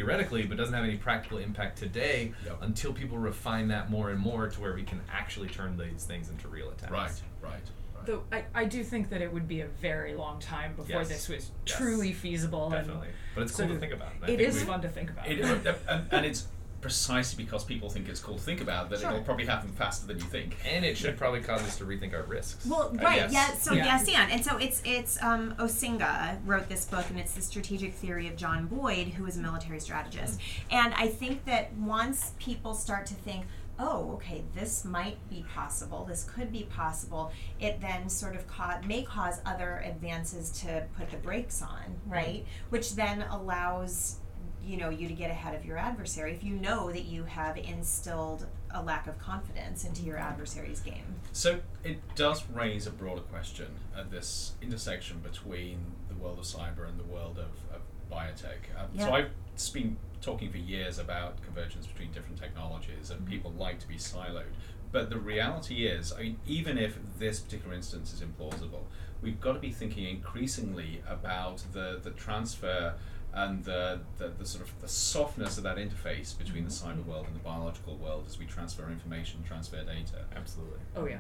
theoretically, 0.04 0.44
but 0.44 0.58
doesn't 0.58 0.74
have 0.74 0.84
any 0.84 0.98
practical 0.98 1.38
impact 1.38 1.78
today 1.78 2.34
Yep. 2.46 2.58
until 2.64 2.92
people 2.92 3.18
refine 3.18 3.68
that 3.70 3.90
more 3.92 4.10
and 4.10 4.20
more 4.20 4.50
to 4.50 4.60
where 4.62 4.74
we 4.74 4.84
can 4.84 5.00
actually 5.12 5.48
turn 5.48 5.78
these 5.78 6.04
things 6.04 6.30
into 6.30 6.48
real 6.48 6.70
attacks. 6.72 6.92
Right. 6.92 7.12
Right. 7.42 7.52
Right. 7.96 8.06
Though 8.06 8.24
I, 8.32 8.44
I 8.56 8.66
do 8.66 8.84
think 8.84 9.10
that 9.12 9.22
it 9.22 9.32
would 9.32 9.48
be 9.48 9.62
a 9.62 9.68
very 9.68 10.16
long 10.16 10.40
time 10.40 10.76
before 10.76 11.02
Yes. 11.02 11.10
this 11.10 11.30
was 11.30 11.52
Yes. 11.66 11.78
truly 11.78 12.12
feasible. 12.12 12.70
Definitely, 12.72 13.10
but 13.36 13.44
it's 13.44 13.56
so 13.56 13.66
cool 13.66 13.76
to 13.76 13.80
think 13.80 13.94
about. 13.94 14.12
and 14.16 14.24
I 14.26 14.28
it 14.30 14.38
think 14.38 14.50
is 14.50 14.56
we- 14.60 14.66
fun 14.66 14.82
to 14.82 14.90
think 14.90 15.10
about. 15.12 15.28
It, 15.30 15.40
and, 15.88 16.08
and 16.12 16.26
it's 16.26 16.48
precisely 16.84 17.44
because 17.44 17.64
people 17.64 17.90
think 17.90 18.08
it's 18.08 18.20
cool 18.20 18.36
to 18.36 18.42
think 18.42 18.62
about 18.62 18.90
that 18.92 19.00
Sure. 19.00 19.10
it'll 19.10 19.24
probably 19.24 19.46
happen 19.46 19.70
faster 19.72 20.06
than 20.06 20.18
you 20.18 20.26
think. 20.26 20.56
and 20.66 20.86
it 20.86 20.96
should 20.98 21.18
probably 21.18 21.40
cause 21.42 21.62
us 21.64 21.78
to 21.78 21.86
rethink 21.86 22.14
our 22.14 22.24
risks. 22.24 22.66
Well, 22.66 22.92
right, 23.02 23.16
yes. 23.18 23.34
yeah. 23.34 23.54
So 23.56 23.74
Yeah. 23.74 23.86
yes, 23.86 24.08
and 24.08 24.32
and 24.32 24.44
so 24.46 24.58
it's 24.58 24.82
it's 24.86 25.22
um, 25.24 25.56
Osinga 25.58 26.38
wrote 26.46 26.68
this 26.70 26.86
book, 26.86 27.06
and 27.10 27.18
it's 27.20 27.34
the 27.34 27.42
strategic 27.42 27.94
theory 27.96 28.28
of 28.28 28.36
John 28.36 28.68
Boyd, 28.68 29.08
who 29.08 29.24
was 29.24 29.38
a 29.38 29.42
military 29.42 29.80
strategist. 29.80 30.40
And 30.70 30.94
I 30.96 31.08
think 31.08 31.46
that 31.46 31.74
once 31.76 32.34
people 32.38 32.74
start 32.76 33.06
to 33.08 33.14
think, 33.14 33.46
oh, 33.80 34.12
okay, 34.16 34.44
this 34.54 34.86
might 34.86 35.18
be 35.30 35.44
possible, 35.56 36.06
this 36.06 36.24
could 36.26 36.52
be 36.52 36.64
possible, 36.64 37.32
it 37.60 37.82
then 37.82 38.08
sort 38.10 38.36
of 38.36 38.46
ca- 38.48 38.80
may 38.86 39.02
cause 39.04 39.40
other 39.46 39.82
advances 39.86 40.52
to 40.62 40.84
put 40.98 41.10
the 41.10 41.18
brakes 41.18 41.62
on, 41.62 41.96
right? 42.06 42.46
Which 42.70 42.96
then 42.96 43.24
allows 43.32 44.18
you 44.66 44.78
know 44.78 44.90
you 44.90 45.08
to 45.08 45.14
get 45.14 45.30
ahead 45.30 45.56
of 45.56 45.66
your 45.66 45.78
adversary 45.78 46.34
if 46.34 46.44
you 46.44 46.54
know 46.56 46.92
that 46.92 47.04
you 47.06 47.24
have 47.26 47.58
instilled 47.58 48.46
a 48.74 48.82
lack 48.82 49.08
of 49.08 49.18
confidence 49.20 49.84
into 49.84 50.02
your 50.04 50.18
adversary's 50.18 50.80
game. 50.80 51.04
So 51.32 51.60
it 51.84 52.00
does 52.16 52.44
raise 52.54 52.88
a 52.88 52.92
broader 52.92 53.22
question 53.22 53.68
at 53.98 54.10
this 54.10 54.54
intersection 54.62 55.20
between 55.20 55.80
the 56.08 56.16
world 56.16 56.40
of 56.40 56.46
cyber 56.46 56.88
and 56.88 56.98
the 57.00 57.04
world 57.04 57.38
of, 57.38 57.76
of 57.76 57.82
biotech. 58.12 58.62
Um, 58.78 58.88
Yeah. 58.94 59.06
So 59.06 59.12
I've 59.14 59.30
been 59.74 59.98
talking 60.22 60.50
for 60.50 60.58
years 60.58 60.98
about 60.98 61.42
convergence 61.44 61.86
between 61.86 62.12
different 62.12 62.40
technologies, 62.40 63.10
Mm-hmm. 63.10 63.14
and 63.14 63.28
people 63.28 63.52
like 63.52 63.80
to 63.80 63.88
be 63.88 63.96
siloed. 63.96 64.54
But 64.92 65.10
the 65.10 65.18
reality 65.20 65.86
is, 65.88 66.14
I 66.14 66.22
mean, 66.22 66.40
even 66.46 66.78
if 66.78 66.98
this 67.18 67.40
particular 67.40 67.76
instance 67.76 68.14
is 68.14 68.22
implausible, 68.22 68.84
we've 69.22 69.42
got 69.42 69.54
to 69.54 69.60
be 69.60 69.72
thinking 69.72 70.06
increasingly 70.06 71.02
about 71.08 71.64
the, 71.74 72.00
the 72.04 72.12
transfer 72.12 72.94
and 73.34 73.64
the, 73.64 74.00
the, 74.18 74.30
the 74.38 74.46
sort 74.46 74.64
of 74.64 74.82
the 74.82 74.88
softness 74.88 75.58
of 75.58 75.64
that 75.64 75.78
interface 75.78 76.38
between 76.38 76.64
the 76.64 76.70
cyber 76.70 77.04
world 77.06 77.26
and 77.26 77.36
the 77.36 77.40
biological 77.40 77.96
world 77.98 78.26
as 78.28 78.38
we 78.38 78.46
transfer 78.46 78.90
information, 78.90 79.44
transfer 79.44 79.78
data. 79.84 80.26
Absolutely. 80.36 80.80
oh 80.96 81.06
yeah. 81.06 81.18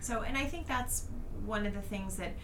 So, 0.00 0.22
and 0.22 0.36
I 0.36 0.46
think 0.46 0.66
that's 0.66 1.06
one 1.46 1.64
of 1.64 1.74
the 1.74 1.80
things 1.80 2.16
that 2.16 2.34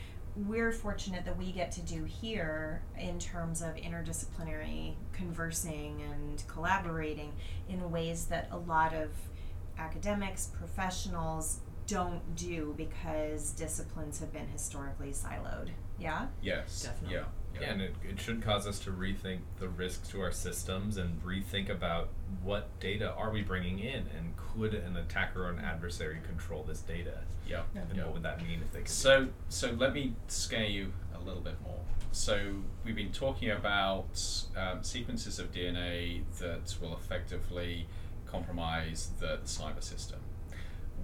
we're 0.47 0.71
fortunate 0.71 1.25
that 1.25 1.37
we 1.37 1.51
get 1.51 1.73
to 1.73 1.81
do 1.81 2.05
here 2.05 2.83
in 2.97 3.19
terms 3.19 3.62
of 3.62 3.75
interdisciplinary 3.75 4.95
conversing 5.12 6.01
and 6.12 6.45
collaborating 6.47 7.33
in 7.69 7.91
ways 7.91 8.27
that 8.27 8.49
a 8.53 8.57
lot 8.57 8.95
of 8.95 9.11
academics, 9.77 10.51
professionals 10.57 11.61
don't 11.88 12.37
do 12.37 12.74
because 12.77 13.51
disciplines 13.53 14.20
have 14.20 14.33
been 14.33 14.46
historically 14.48 15.11
siloed. 15.11 15.70
Yeah? 15.98 16.27
Yes. 16.40 16.83
Definitely. 16.83 17.16
Yeah. 17.16 17.24
Yeah, 17.61 17.70
and 17.70 17.81
it, 17.83 17.94
it 18.09 18.20
should 18.20 18.42
cause 18.42 18.68
us 18.68 18.79
to 18.81 18.90
rethink 18.90 19.38
the 19.59 19.68
risks 19.68 20.07
to 20.11 20.20
our 20.20 20.31
systems 20.31 20.96
and 20.96 21.20
rethink 21.24 21.68
about 21.68 22.11
what 22.44 22.68
data 22.79 23.12
are 23.14 23.31
we 23.33 23.42
bringing 23.42 23.81
in 23.81 24.05
and 24.16 24.37
could 24.37 24.74
an 24.74 24.96
attacker 24.96 25.46
or 25.46 25.51
an 25.51 25.59
adversary 25.59 26.18
control 26.24 26.62
this 26.62 26.81
data? 26.81 27.20
Yeah. 27.48 27.62
Yeah. 27.74 27.81
And 27.88 27.96
yeah. 27.96 28.05
what 28.05 28.14
would 28.14 28.22
that 28.22 28.46
mean 28.46 28.61
if 28.62 28.72
they 28.72 28.81
could? 28.81 28.88
So, 28.88 29.29
so 29.48 29.72
let 29.72 29.94
me 29.94 30.12
scare 30.29 30.66
you 30.66 30.92
a 31.16 31.24
little 31.24 31.40
bit 31.40 31.61
more. 31.62 31.81
So 32.12 32.57
we've 32.85 32.94
been 32.94 33.12
talking 33.12 33.51
about 33.51 34.20
um, 34.57 34.83
sequences 34.83 35.38
of 35.38 35.51
DNA 35.51 36.22
that 36.38 36.77
will 36.81 36.94
effectively 36.94 37.88
compromise 38.27 39.11
the, 39.18 39.38
the 39.42 39.48
cyber 39.48 39.83
system. 39.83 40.20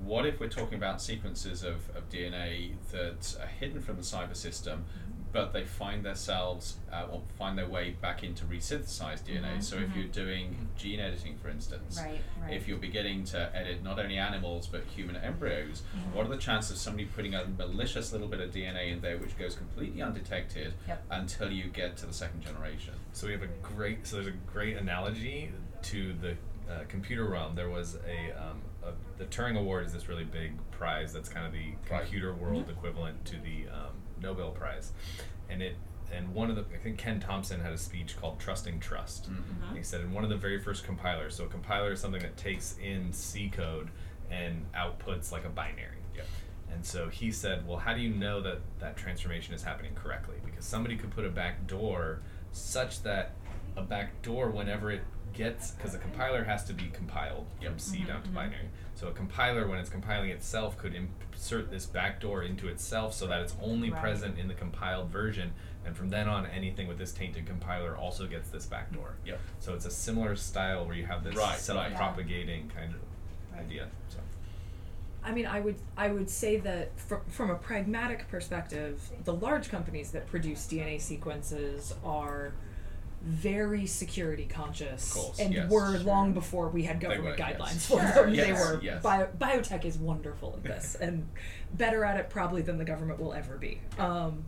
What 0.05 0.27
if 0.27 0.38
we're 0.40 0.49
talking 0.49 0.75
about 0.77 1.01
sequences 1.01 1.62
of, 1.62 1.77
of 1.97 2.09
DNA 2.11 2.73
that 2.93 3.37
are 3.40 3.47
hidden 3.47 3.81
from 3.81 3.97
the 3.97 4.03
cyber 4.03 4.37
system, 4.37 4.85
but 5.33 5.53
they 5.53 5.64
find 5.64 6.05
themselves 6.05 6.77
uh, 6.93 7.07
or 7.11 7.23
find 7.38 7.59
their 7.59 7.67
way 7.67 7.97
back 8.01 8.23
into 8.23 8.45
resynthesized 8.45 9.25
DNA? 9.25 9.62
So 9.62 9.77
if 9.77 9.97
you're 9.97 10.05
doing 10.07 10.69
gene 10.77 11.01
editing, 11.01 11.37
for 11.38 11.49
instance, 11.49 11.99
Right, 12.05 12.21
right. 12.43 12.53
if 12.53 12.69
you're 12.69 12.77
beginning 12.79 13.25
to 13.27 13.51
edit 13.57 13.83
not 13.83 13.99
only 13.99 14.19
animals 14.19 14.67
but 14.67 14.85
human 14.95 15.17
embryos, 15.17 15.83
what 16.12 16.27
are 16.27 16.29
the 16.29 16.37
chances 16.37 16.73
of 16.73 16.79
somebody 16.79 17.07
putting 17.07 17.35
a 17.35 17.47
malicious 17.57 18.12
little 18.12 18.29
bit 18.29 18.40
of 18.40 18.51
DNA 18.53 18.93
in 18.93 19.01
there 19.01 19.17
which 19.17 19.37
goes 19.38 19.55
completely 19.55 20.03
undetected 20.03 20.75
Yep. 20.87 21.03
until 21.11 21.51
you 21.51 21.64
get 21.69 21.97
to 21.99 22.07
the 22.07 22.12
second 22.12 22.43
generation? 22.43 22.95
So 23.12 23.27
we 23.27 23.33
have 23.33 23.43
a 23.43 23.49
great. 23.62 24.07
So 24.07 24.17
there's 24.17 24.29
a 24.29 24.33
great 24.53 24.77
analogy 24.77 25.51
to 25.85 26.12
the 26.21 26.33
uh, 26.71 26.81
computer 26.88 27.25
realm. 27.25 27.55
There 27.55 27.69
was 27.71 27.97
a, 28.07 28.33
um, 28.40 28.61
a 28.87 28.92
the 29.18 29.25
Turing 29.27 29.59
Award 29.59 29.87
is 29.87 29.92
this 29.92 30.09
really 30.09 30.25
big 30.25 30.53
prize 30.70 31.12
that's 31.12 31.29
kind 31.29 31.47
of 31.47 31.53
the 31.53 31.73
computer 31.87 32.35
world 32.35 32.68
equivalent 32.68 33.25
to 33.27 33.37
the 33.37 33.68
um, 33.73 33.92
Nobel 34.20 34.51
Prize, 34.51 34.92
and 35.49 35.62
it 35.62 35.77
and 36.12 36.33
one 36.35 36.51
of 36.51 36.57
the 36.57 36.64
I 36.75 36.79
think 36.83 36.99
Ken 36.99 37.18
Thompson 37.20 37.61
had 37.61 37.73
a 37.73 37.79
speech 37.79 38.16
called 38.20 38.38
"Trusting 38.40 38.81
Trust." 38.81 39.31
Mhm. 39.33 39.68
And 39.68 39.77
He 39.77 39.83
said 39.83 40.01
in 40.03 40.12
one 40.12 40.25
of 40.25 40.31
the 40.31 40.37
very 40.37 40.61
first 40.61 40.85
compilers. 40.85 41.35
So 41.37 41.44
a 41.44 41.49
compiler 41.49 41.92
is 41.92 42.01
something 42.01 42.20
that 42.23 42.37
takes 42.37 42.77
in 42.79 43.12
C 43.12 43.49
code 43.49 43.90
and 44.31 44.66
outputs 44.75 45.33
like 45.33 45.44
a 45.44 45.49
binary. 45.49 45.99
Yep. 46.14 46.27
And 46.73 46.85
so 46.85 47.09
he 47.09 47.31
said, 47.31 47.66
well, 47.68 47.77
how 47.79 47.94
do 47.94 48.01
you 48.01 48.11
know 48.11 48.40
that 48.40 48.59
that 48.81 48.97
transformation 48.97 49.55
is 49.55 49.62
happening 49.62 49.94
correctly? 49.94 50.37
Because 50.44 50.64
somebody 50.64 50.97
could 50.97 51.11
put 51.11 51.25
a 51.25 51.31
back 51.31 51.66
door 51.68 52.20
such 52.53 53.03
that 53.03 53.33
a 53.77 53.83
back 53.83 54.23
door, 54.23 54.51
whenever 54.51 54.90
it 54.90 55.03
gets, 55.35 55.73
because 55.73 55.92
the 55.92 55.99
compiler 55.99 56.44
has 56.44 56.64
to 56.64 56.73
be 56.73 56.88
compiled 56.92 57.47
from 57.57 57.64
Yep. 57.73 57.81
C 57.81 57.99
down 58.05 58.23
to 58.23 58.29
mm-hmm, 58.29 58.35
binary. 58.35 58.57
Mm-hmm. 58.64 58.97
So 58.97 59.09
a 59.09 59.12
compiler, 59.12 59.66
when 59.66 59.79
it's 59.79 59.90
compiling 59.90 60.31
itself, 60.31 60.79
could 60.79 60.94
insert 60.94 61.70
this 61.70 61.87
backdoor 61.87 62.42
into 62.42 62.68
itself 62.68 63.12
so 63.14 63.27
that 63.27 63.40
it's 63.40 63.55
only 63.61 63.90
Right. 63.90 64.01
present 64.01 64.38
in 64.38 64.49
the 64.49 64.55
compiled 64.55 65.11
version. 65.11 65.53
And 65.85 65.97
from 65.97 66.09
then 66.09 66.29
on, 66.29 66.47
anything 66.47 66.87
with 66.88 66.97
this 66.99 67.12
tainted 67.12 67.47
compiler 67.47 67.97
also 67.97 68.27
gets 68.27 68.49
this 68.49 68.64
backdoor. 68.66 69.16
Yep. 69.27 69.40
So 69.61 69.75
it's 69.75 69.85
a 69.85 69.90
similar 69.90 70.37
style 70.37 70.87
where 70.87 70.94
you 70.94 71.05
have 71.05 71.25
this 71.25 71.35
Right, 71.37 71.51
right. 71.51 71.59
self-propagating 71.59 72.70
kind 72.75 72.94
of 72.94 73.01
Right. 73.53 73.64
idea. 73.64 73.88
So. 74.09 74.18
I 75.23 75.33
mean, 75.33 75.47
I 75.47 75.61
would 75.61 75.77
I 75.97 76.09
would 76.09 76.29
say 76.31 76.59
that 76.59 76.99
from 76.99 77.20
from 77.29 77.51
a 77.51 77.55
pragmatic 77.57 78.29
perspective, 78.29 79.11
the 79.25 79.33
large 79.35 79.68
companies 79.70 80.11
that 80.12 80.27
produce 80.27 80.66
DNA 80.66 80.99
sequences 81.01 81.94
are 82.05 82.53
very 83.25 83.87
security 83.87 84.45
conscious 84.45 85.13
course, 85.15 85.39
and 85.39 85.55
yes, 85.55 85.71
were 85.71 85.93
sure. 85.97 86.01
long 86.05 86.33
before 86.35 86.69
we 86.69 86.83
had 86.83 87.01
government 87.01 87.25
were, 87.25 87.37
yes. 87.39 87.57
guidelines 87.59 87.87
for 87.87 88.01
Sure. 88.13 88.27
them. 88.27 88.37
they 88.37 88.53
were 88.53 88.79
yes. 88.83 89.03
bio, 89.03 89.27
biotech 89.39 89.85
is 89.87 89.97
wonderful 89.97 90.53
at 90.57 90.63
this 90.63 90.95
and 91.01 91.27
better 91.73 92.05
at 92.05 92.19
it 92.19 92.29
probably 92.29 92.61
than 92.63 92.77
the 92.79 92.85
government 92.85 93.19
will 93.19 93.33
ever 93.33 93.57
be. 93.57 93.81
Um, 93.99 94.45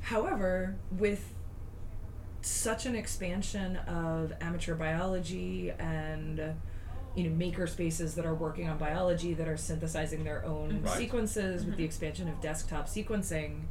however, 0.00 0.76
with 0.90 1.32
such 2.40 2.86
an 2.86 2.94
expansion 2.94 3.76
of 3.76 4.32
amateur 4.40 4.74
biology 4.74 5.70
and 5.78 6.54
you 7.16 7.24
know 7.24 7.34
maker 7.36 7.66
spaces 7.66 8.14
that 8.14 8.24
are 8.24 8.34
working 8.34 8.68
on 8.68 8.78
biology 8.78 9.34
that 9.34 9.48
are 9.48 9.56
synthesizing 9.56 10.22
their 10.24 10.44
own 10.44 10.80
Right. 10.82 10.96
sequences 10.96 11.64
with 11.64 11.76
the 11.76 11.84
expansion 11.84 12.28
of 12.28 12.40
desktop 12.40 12.86
sequencing 12.86 13.62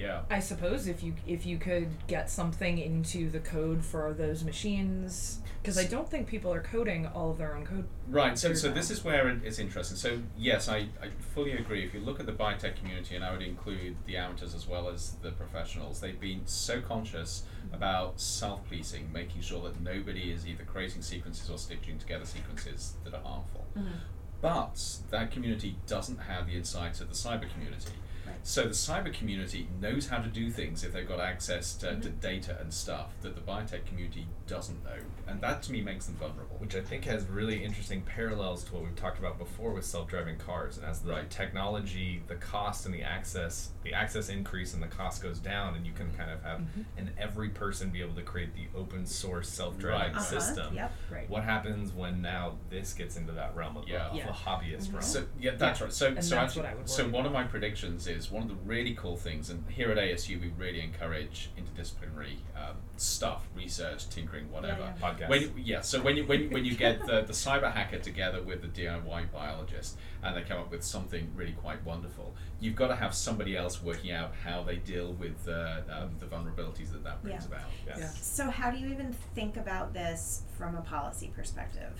Yeah. 0.00 0.22
I 0.30 0.40
suppose 0.40 0.86
if 0.86 1.02
you 1.02 1.14
if 1.26 1.44
you 1.44 1.58
could 1.58 1.88
get 2.06 2.30
something 2.30 2.78
into 2.78 3.28
the 3.28 3.40
code 3.40 3.84
for 3.84 4.14
those 4.14 4.42
machines, 4.42 5.40
because 5.62 5.76
I 5.76 5.84
don't 5.84 6.08
think 6.08 6.26
people 6.26 6.54
are 6.54 6.62
coding 6.62 7.06
all 7.08 7.30
of 7.30 7.38
their 7.38 7.54
own 7.54 7.66
code. 7.66 7.84
Right, 8.08 8.38
so, 8.38 8.54
so 8.54 8.68
Here 8.68 8.74
this 8.74 8.90
is 8.90 9.04
where 9.04 9.28
it's 9.28 9.58
interesting. 9.58 9.98
So, 9.98 10.20
yes, 10.38 10.70
I, 10.70 10.88
I 11.02 11.10
fully 11.34 11.52
agree. 11.52 11.84
If 11.84 11.92
you 11.92 12.00
look 12.00 12.18
at 12.18 12.24
the 12.24 12.32
biotech 12.32 12.76
community, 12.76 13.14
and 13.14 13.22
I 13.22 13.30
would 13.30 13.42
include 13.42 13.96
the 14.06 14.16
amateurs 14.16 14.54
as 14.54 14.66
well 14.66 14.88
as 14.88 15.16
the 15.22 15.32
professionals, 15.32 16.00
they've 16.00 16.18
been 16.18 16.46
so 16.46 16.80
conscious 16.80 17.44
mm. 17.68 17.74
about 17.74 18.20
self 18.20 18.66
policing, 18.68 19.12
making 19.12 19.42
sure 19.42 19.62
that 19.64 19.82
nobody 19.82 20.32
is 20.32 20.46
either 20.46 20.64
creating 20.64 21.02
sequences 21.02 21.50
or 21.50 21.58
stitching 21.58 21.98
together 21.98 22.24
sequences 22.24 22.94
that 23.04 23.12
are 23.12 23.22
harmful. 23.22 23.66
Mm-hmm. 23.76 23.98
But 24.40 24.82
that 25.10 25.30
community 25.30 25.76
doesn't 25.86 26.20
have 26.20 26.46
the 26.46 26.54
insights 26.54 27.02
of 27.02 27.10
the 27.10 27.14
cyber 27.14 27.52
community. 27.52 27.92
Right. 28.30 28.38
So 28.46 28.62
the 28.62 28.68
cyber 28.70 29.12
community 29.12 29.68
knows 29.80 30.08
how 30.08 30.18
to 30.18 30.28
do 30.28 30.50
things 30.50 30.84
if 30.84 30.92
they've 30.92 31.06
got 31.08 31.20
access 31.20 31.74
to, 31.76 31.96
to 32.00 32.08
data 32.08 32.56
and 32.60 32.72
stuff 32.72 33.12
that 33.22 33.34
the 33.34 33.40
biotech 33.40 33.84
community 33.86 34.26
doesn't 34.46 34.82
know. 34.84 34.96
And 35.28 35.40
that 35.42 35.62
to 35.64 35.72
me 35.72 35.80
makes 35.80 36.06
them 36.06 36.16
vulnerable. 36.16 36.56
which 36.58 36.74
I 36.74 36.80
think 36.82 37.04
has 37.06 37.24
really 37.26 37.64
interesting 37.64 38.02
parallels 38.02 38.64
to 38.64 38.74
what 38.74 38.82
we've 38.84 38.94
talked 38.96 39.18
about 39.18 39.38
before 39.38 39.72
with 39.72 39.84
self-driving 39.84 40.36
cars. 40.38 40.76
And 40.76 40.86
as 40.86 41.00
the 41.00 41.12
Right. 41.12 41.30
technology, 41.30 42.22
the 42.26 42.34
cost 42.36 42.84
and 42.84 42.94
the 42.94 43.02
access, 43.02 43.70
the 43.82 43.94
access 43.94 44.28
increase 44.28 44.74
and 44.74 44.82
the 44.82 44.86
cost 44.88 45.22
goes 45.22 45.38
down, 45.38 45.74
and 45.74 45.86
you 45.86 45.92
can 45.92 46.12
kind 46.16 46.30
of 46.30 46.42
have, 46.42 46.60
and 46.98 47.10
every 47.18 47.48
person 47.48 47.90
be 47.90 48.02
able 48.02 48.14
to 48.14 48.22
create 48.22 48.54
the 48.54 48.66
open 48.78 49.06
source 49.06 49.48
self-driving 49.48 50.12
Right. 50.14 50.20
Uh-huh, 50.20 50.40
system. 50.40 50.74
yep. 50.74 50.92
Right. 51.10 51.28
What 51.30 51.44
happens 51.44 51.92
when 51.92 52.20
now 52.20 52.56
this 52.68 52.92
gets 52.92 53.16
into 53.16 53.32
that 53.32 53.54
realm 53.56 53.76
of, 53.76 53.88
Yeah. 53.88 53.98
the, 53.98 54.04
of 54.10 54.16
Yeah. 54.16 54.26
the 54.26 54.32
hobbyist 54.32 54.92
realm? 54.92 55.02
So 55.02 55.24
yeah, 55.38 55.52
that's 55.56 55.80
Yeah. 55.80 55.84
right. 55.84 55.92
So 55.92 56.06
And 56.08 56.24
so 56.24 56.34
that's 56.34 56.50
actually, 56.50 56.62
what 56.62 56.70
I 56.70 56.74
would 56.74 56.88
so 56.90 57.04
worry 57.04 57.12
one 57.12 57.26
of 57.26 57.32
my 57.32 57.44
predictions 57.44 58.06
is 58.06 58.19
is 58.20 58.30
one 58.30 58.42
of 58.42 58.48
the 58.48 58.54
really 58.66 58.94
cool 58.94 59.16
things, 59.16 59.50
and 59.50 59.64
here 59.70 59.90
at 59.90 59.96
ASU 59.96 60.40
we 60.40 60.52
really 60.58 60.80
encourage 60.80 61.50
interdisciplinary 61.58 62.36
um, 62.54 62.76
stuff, 62.96 63.46
research, 63.56 64.08
tinkering, 64.10 64.50
whatever. 64.52 64.92
yeah. 65.00 65.10
Podcasts. 65.10 65.28
When 65.28 65.52
yeah, 65.56 65.80
so 65.80 66.00
when 66.02 66.16
you 66.16 66.24
when 66.26 66.50
when 66.50 66.64
you 66.64 66.74
get 66.76 67.00
the, 67.06 67.22
the 67.22 67.32
cyber 67.32 67.72
hacker 67.72 67.98
together 67.98 68.42
with 68.42 68.60
the 68.62 68.68
DIY 68.68 69.32
biologist, 69.32 69.96
and 70.22 70.36
they 70.36 70.42
come 70.42 70.58
up 70.58 70.70
with 70.70 70.84
something 70.84 71.28
really 71.34 71.52
quite 71.52 71.84
wonderful, 71.84 72.34
you've 72.60 72.76
got 72.76 72.88
to 72.88 72.96
have 72.96 73.14
somebody 73.14 73.56
else 73.56 73.82
working 73.82 74.12
out 74.12 74.32
how 74.44 74.62
they 74.62 74.76
deal 74.76 75.12
with 75.14 75.48
uh, 75.48 75.80
um, 75.90 76.10
the 76.20 76.26
vulnerabilities 76.26 76.92
that 76.92 77.02
that 77.04 77.22
brings 77.22 77.46
Yeah. 77.50 77.56
about. 77.56 77.70
Yes. 77.86 77.98
Yeah. 77.98 78.08
So, 78.08 78.50
how 78.50 78.70
do 78.70 78.78
you 78.78 78.88
even 78.88 79.12
think 79.34 79.56
about 79.56 79.94
this 79.94 80.42
from 80.58 80.76
a 80.76 80.82
policy 80.82 81.32
perspective? 81.34 81.98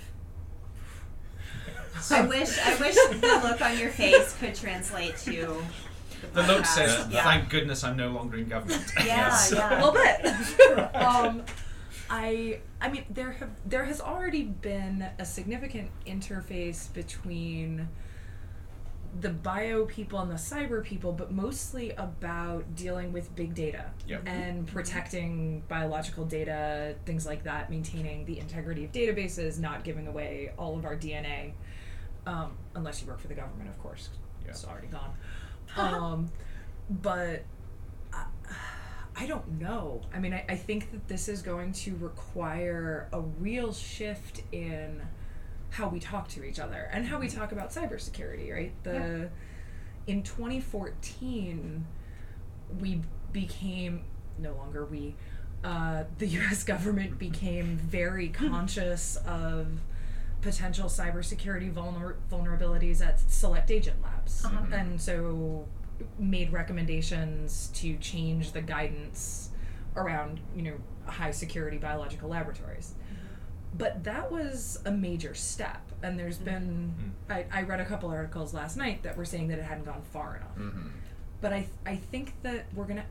I 2.10 2.22
wish 2.26 2.58
I 2.58 2.76
wish 2.76 2.94
the 2.94 3.40
look 3.42 3.60
on 3.60 3.78
your 3.78 3.90
face 3.90 4.36
could 4.38 4.54
translate 4.54 5.16
to 5.18 5.62
The 6.32 6.42
look 6.42 6.64
says, 6.66 7.06
yeah. 7.10 7.22
"Thank 7.24 7.48
goodness 7.50 7.82
I'm 7.84 7.96
no 7.96 8.10
longer 8.10 8.36
in 8.38 8.48
government." 8.48 8.84
Yeah, 8.98 9.04
Yes. 9.04 9.52
yeah. 9.54 9.74
a 9.74 9.84
little 9.84 9.92
bit. 9.92 10.94
um, 10.96 11.42
I 12.08 12.60
I 12.80 12.88
mean 12.90 13.04
there 13.10 13.32
have 13.32 13.50
there 13.64 13.84
has 13.84 14.00
already 14.00 14.42
been 14.44 15.06
a 15.18 15.24
significant 15.24 15.90
interface 16.06 16.92
between 16.92 17.88
the 19.20 19.28
bio 19.30 19.86
people 19.86 20.20
and 20.20 20.30
the 20.30 20.36
cyber 20.36 20.84
people, 20.84 21.12
but 21.12 21.32
mostly 21.32 21.90
about 21.92 22.76
dealing 22.76 23.12
with 23.12 23.34
big 23.34 23.54
data 23.54 23.86
Yep. 24.06 24.22
and 24.26 24.66
protecting 24.68 25.64
biological 25.68 26.24
data, 26.24 26.94
things 27.06 27.26
like 27.26 27.42
that, 27.42 27.70
maintaining 27.70 28.24
the 28.24 28.38
integrity 28.38 28.84
of 28.84 28.92
databases, 28.92 29.58
not 29.58 29.82
giving 29.82 30.06
away 30.06 30.52
all 30.56 30.76
of 30.78 30.84
our 30.84 30.94
DNA, 30.96 31.54
um, 32.24 32.52
unless 32.76 33.02
you 33.02 33.08
work 33.08 33.18
for 33.18 33.26
the 33.26 33.34
government, 33.34 33.68
of 33.68 33.76
course. 33.80 34.10
Yeah. 34.44 34.50
It's 34.50 34.64
already 34.64 34.86
gone. 34.86 35.12
Um, 35.76 36.30
but 36.88 37.44
I, 38.12 38.24
I 39.16 39.26
don't 39.26 39.60
know. 39.60 40.02
I 40.14 40.18
mean, 40.18 40.32
I, 40.34 40.44
I 40.48 40.56
think 40.56 40.90
that 40.92 41.08
this 41.08 41.28
is 41.28 41.42
going 41.42 41.72
to 41.72 41.96
require 41.96 43.08
a 43.12 43.20
real 43.20 43.72
shift 43.72 44.42
in 44.52 45.02
how 45.70 45.88
we 45.88 46.00
talk 46.00 46.28
to 46.28 46.44
each 46.44 46.58
other 46.58 46.88
and 46.92 47.06
how 47.06 47.18
we 47.18 47.28
talk 47.28 47.52
about 47.52 47.70
cybersecurity, 47.70 48.52
right? 48.52 48.72
The 48.82 49.30
in 50.06 50.22
2014 50.22 51.86
we 52.80 53.02
became 53.32 54.04
no 54.38 54.54
longer 54.54 54.84
we 54.84 55.14
uh, 55.62 56.04
the 56.18 56.26
US 56.40 56.64
government 56.64 57.18
became 57.18 57.76
very 57.76 58.28
conscious 58.28 59.16
of 59.26 59.68
potential 60.42 60.86
cybersecurity 60.88 61.72
vulner- 61.72 62.16
vulnerabilities 62.30 63.04
at 63.04 63.20
select 63.30 63.70
agent 63.70 64.02
labs. 64.02 64.44
Uh-huh. 64.44 64.64
and 64.72 65.00
so 65.00 65.66
made 66.18 66.50
recommendations 66.52 67.70
to 67.74 67.96
change 67.98 68.52
the 68.52 68.62
guidance 68.62 69.50
around 69.96 70.40
you 70.56 70.62
know 70.62 70.74
high 71.06 71.30
security 71.30 71.78
biological 71.78 72.28
laboratories. 72.28 72.94
But 73.76 74.02
that 74.02 74.32
was 74.32 74.80
a 74.84 74.90
major 74.90 75.34
step. 75.34 75.80
And 76.02 76.18
there's 76.18 76.38
been 76.38 76.94
I, 77.28 77.44
I 77.52 77.62
read 77.62 77.80
a 77.80 77.84
couple 77.84 78.08
articles 78.10 78.52
last 78.54 78.76
night 78.76 79.02
that 79.02 79.16
were 79.16 79.24
saying 79.24 79.48
that 79.48 79.58
it 79.58 79.64
hadn't 79.64 79.84
gone 79.84 80.02
far 80.02 80.36
enough. 80.36 80.72
Hmm 80.72 80.88
but 81.40 81.52
I, 81.52 81.66
I 81.86 81.96
think 81.96 82.34
that 82.42 82.66
we're 82.74 82.84
gonna 82.84 83.06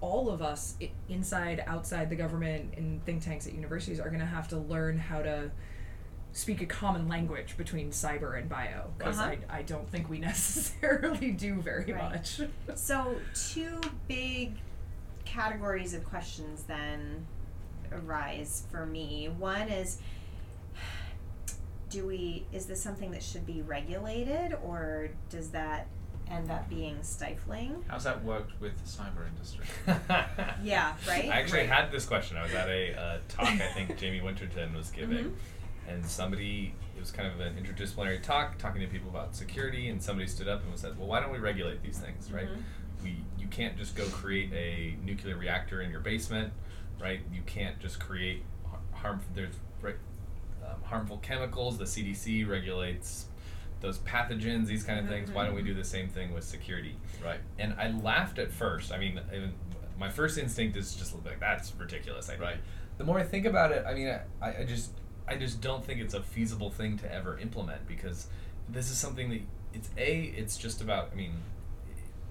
all 0.00 0.30
of 0.30 0.40
us 0.40 0.76
inside 1.08 1.62
outside 1.66 2.08
the 2.08 2.16
government 2.16 2.72
in 2.76 3.00
think 3.04 3.22
tanks 3.22 3.46
at 3.46 3.54
universities 3.54 4.00
are 4.00 4.08
gonna 4.08 4.24
have 4.24 4.48
to 4.48 4.56
learn 4.56 4.98
how 4.98 5.20
to 5.20 5.50
speak 6.32 6.62
a 6.62 6.66
common 6.66 7.08
language 7.08 7.56
between 7.56 7.90
cyber 7.90 8.38
and 8.38 8.48
bio 8.48 8.90
because 8.98 9.18
Uh-huh. 9.18 9.34
I, 9.50 9.58
I 9.58 9.62
don't 9.62 9.88
think 9.90 10.08
we 10.08 10.18
necessarily 10.30 11.32
do 11.32 11.54
very 11.60 11.92
Right. 11.92 12.12
much 12.12 12.40
So, 12.76 13.16
two 13.34 13.80
big 14.08 14.54
categories 15.24 15.94
of 15.94 16.04
questions 16.04 16.62
then 16.64 17.26
arise 17.92 18.64
for 18.70 18.86
me. 18.86 19.28
One 19.38 19.68
is 19.68 19.98
do 21.90 22.06
we 22.06 22.46
is 22.52 22.66
this 22.66 22.80
something 22.82 23.10
that 23.10 23.22
should 23.22 23.44
be 23.46 23.62
regulated 23.62 24.56
or 24.64 25.08
does 25.28 25.50
that 25.50 25.88
end 26.30 26.48
up 26.50 26.68
being 26.70 26.96
stifling? 27.02 27.84
How's 27.88 28.04
that 28.04 28.22
worked 28.24 28.60
with 28.60 28.72
the 28.76 28.88
cyber 28.88 29.26
industry? 29.28 29.64
Yeah, 30.62 30.94
right? 31.08 31.24
I 31.28 31.40
actually 31.40 31.60
Right. 31.60 31.68
had 31.68 31.90
this 31.90 32.06
question. 32.06 32.36
I 32.36 32.42
was 32.44 32.54
at 32.54 32.68
a 32.68 32.94
uh, 32.96 33.18
talk 33.28 33.48
I 33.48 33.56
think 33.74 33.98
Jamie 33.98 34.20
Winterton 34.20 34.72
was 34.76 34.90
giving, 34.90 35.16
Mm-hmm. 35.18 35.34
And 35.88 36.04
somebody 36.04 36.74
it 36.96 37.00
was 37.00 37.10
kind 37.10 37.32
of 37.32 37.40
an 37.40 37.54
interdisciplinary 37.56 38.22
talk, 38.22 38.58
talking 38.58 38.80
to 38.82 38.86
people 38.86 39.08
about 39.08 39.34
security, 39.34 39.88
and 39.88 40.02
somebody 40.02 40.26
stood 40.28 40.48
up 40.48 40.62
and 40.64 40.78
said, 40.78 40.98
"Well, 40.98 41.08
why 41.08 41.20
don't 41.20 41.32
we 41.32 41.38
regulate 41.38 41.82
these 41.82 41.98
things, 41.98 42.30
right? 42.30 42.46
Mhm. 42.48 42.62
We 43.02 43.16
you 43.38 43.46
can't 43.48 43.76
just 43.78 43.96
go 43.96 44.06
create 44.08 44.52
a 44.52 44.96
nuclear 45.04 45.36
reactor 45.36 45.80
in 45.80 45.90
your 45.90 46.00
basement, 46.00 46.52
right? 47.00 47.20
You 47.32 47.42
can't 47.46 47.78
just 47.80 47.98
create 48.00 48.44
har- 48.66 48.80
harmful 48.92 49.30
there's 49.34 49.54
right, 49.80 49.96
um, 50.64 50.82
harmful 50.84 51.18
chemicals. 51.18 51.78
The 51.78 51.86
CDC 51.86 52.44
regulates." 52.44 53.26
Those 53.80 53.98
pathogens, 54.00 54.66
these 54.66 54.84
kind 54.84 55.00
of 55.00 55.08
things. 55.08 55.30
Why 55.30 55.46
don't 55.46 55.54
we 55.54 55.62
do 55.62 55.72
the 55.72 55.84
same 55.84 56.10
thing 56.10 56.34
with 56.34 56.44
security? 56.44 56.96
right. 57.24 57.40
and 57.58 57.72
I 57.80 57.90
laughed 57.90 58.38
at 58.38 58.52
first. 58.52 58.92
I 58.92 58.98
mean, 58.98 59.18
my 59.98 60.10
first 60.10 60.36
instinct 60.36 60.76
is 60.76 60.94
just 60.94 61.14
like 61.24 61.40
that's 61.40 61.72
ridiculous. 61.78 62.28
I, 62.28 62.36
Right. 62.36 62.56
The 62.98 63.04
more 63.04 63.18
I 63.18 63.22
think 63.22 63.46
about 63.46 63.72
it, 63.72 63.86
I 63.86 63.94
mean, 63.94 64.08
I, 64.42 64.56
I 64.58 64.64
just 64.64 64.90
I 65.30 65.36
just 65.36 65.60
don't 65.60 65.84
think 65.84 66.00
it's 66.00 66.14
a 66.14 66.22
feasible 66.22 66.70
thing 66.70 66.98
to 66.98 67.12
ever 67.14 67.38
implement 67.38 67.86
because 67.86 68.26
this 68.68 68.90
is 68.90 68.98
something 68.98 69.30
that 69.30 69.40
it's 69.72 69.88
a 69.96 70.22
it's 70.36 70.56
just 70.58 70.80
about. 70.82 71.10
I 71.12 71.14
mean. 71.14 71.32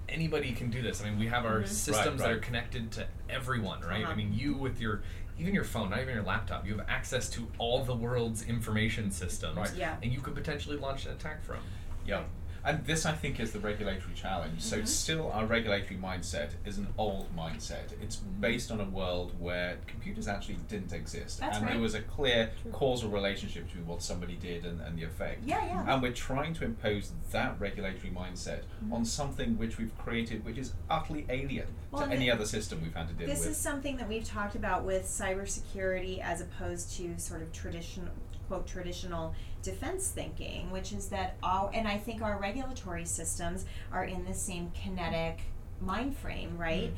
Anybody 0.07 0.53
can 0.53 0.71
do 0.71 0.81
this. 0.81 1.03
I 1.03 1.05
mean, 1.07 1.19
we 1.19 1.27
have 1.27 1.45
our 1.45 1.62
Mhm. 1.62 1.67
systems 1.67 2.19
that 2.21 2.27
right. 2.29 2.38
are 2.38 2.39
connected 2.39 2.91
to 2.93 3.05
everyone, 3.29 3.81
right? 3.81 4.01
Uh-huh. 4.03 4.12
I 4.12 4.15
mean, 4.15 4.33
you 4.33 4.55
with 4.55 4.81
your, 4.81 5.03
even 5.38 5.53
your 5.53 5.63
phone, 5.63 5.91
not 5.91 5.99
even 6.01 6.15
your 6.15 6.23
laptop, 6.23 6.65
you 6.65 6.75
have 6.75 6.89
access 6.89 7.29
to 7.29 7.47
all 7.59 7.83
the 7.83 7.93
world's 7.95 8.41
information 8.41 9.12
systems, 9.12 9.55
Right. 9.55 9.75
Yeah. 9.75 9.97
and 10.01 10.12
you 10.12 10.19
could 10.19 10.33
potentially 10.33 10.77
launch 10.77 11.05
an 11.05 11.12
attack 11.12 11.43
from. 11.43 11.59
Yeah. 12.07 12.23
And 12.63 12.85
this, 12.85 13.05
I 13.05 13.13
think, 13.13 13.39
is 13.39 13.51
the 13.51 13.59
regulatory 13.59 14.13
challenge. 14.13 14.61
So, 14.61 14.83
still, 14.85 15.31
our 15.31 15.45
regulatory 15.45 15.99
mindset 15.99 16.51
is 16.65 16.77
an 16.77 16.87
old 16.97 17.27
mindset. 17.35 17.93
It's 18.01 18.17
based 18.17 18.71
on 18.71 18.79
a 18.81 18.85
world 18.85 19.33
where 19.39 19.77
computers 19.87 20.27
actually 20.27 20.57
didn't 20.67 20.93
exist. 20.93 21.39
That's 21.39 21.57
and 21.57 21.65
right. 21.65 21.73
there 21.73 21.81
was 21.81 21.95
a 21.95 22.01
clear 22.01 22.51
causal 22.71 23.09
relationship 23.09 23.67
between 23.67 23.87
what 23.87 24.01
somebody 24.01 24.35
did 24.35 24.65
and, 24.65 24.81
and 24.81 24.97
the 24.97 25.03
effect. 25.03 25.43
Yeah, 25.45 25.65
yeah. 25.65 25.93
And 25.93 26.01
we're 26.01 26.11
trying 26.11 26.53
to 26.55 26.65
impose 26.65 27.11
that 27.31 27.59
regulatory 27.59 28.11
mindset 28.11 28.59
Mm-hmm. 28.83 28.93
on 28.93 29.05
something 29.05 29.57
which 29.57 29.77
we've 29.77 29.95
created, 29.97 30.45
which 30.45 30.57
is 30.57 30.73
utterly 30.89 31.25
alien 31.29 31.67
Well, 31.91 32.07
to 32.07 32.13
any 32.13 32.31
other 32.31 32.45
system 32.45 32.81
we've 32.81 32.93
had 32.93 33.07
to 33.09 33.13
deal 33.13 33.27
This 33.27 33.39
with. 33.39 33.47
This 33.49 33.57
is 33.57 33.61
something 33.61 33.97
that 33.97 34.07
we've 34.07 34.23
talked 34.23 34.55
about 34.55 34.83
with 34.83 35.03
cybersecurity 35.03 36.19
as 36.19 36.41
opposed 36.41 36.95
to 36.97 37.17
sort 37.19 37.41
of 37.41 37.51
traditional 37.51 38.09
quote 38.49 38.67
traditional 38.67 39.33
defense 39.62 40.09
thinking, 40.09 40.71
which 40.71 40.91
is 40.91 41.07
that 41.09 41.38
all 41.41 41.71
and 41.73 41.88
I 41.88 41.97
think 41.97 42.21
our 42.21 42.38
regulatory 42.38 43.05
systems 43.05 43.65
are 43.93 44.03
in 44.03 44.25
the 44.25 44.33
same 44.33 44.71
kinetic 44.71 45.39
mind 45.79 46.17
frame, 46.17 46.57
right? 46.57 46.91
Mm. 46.91 46.97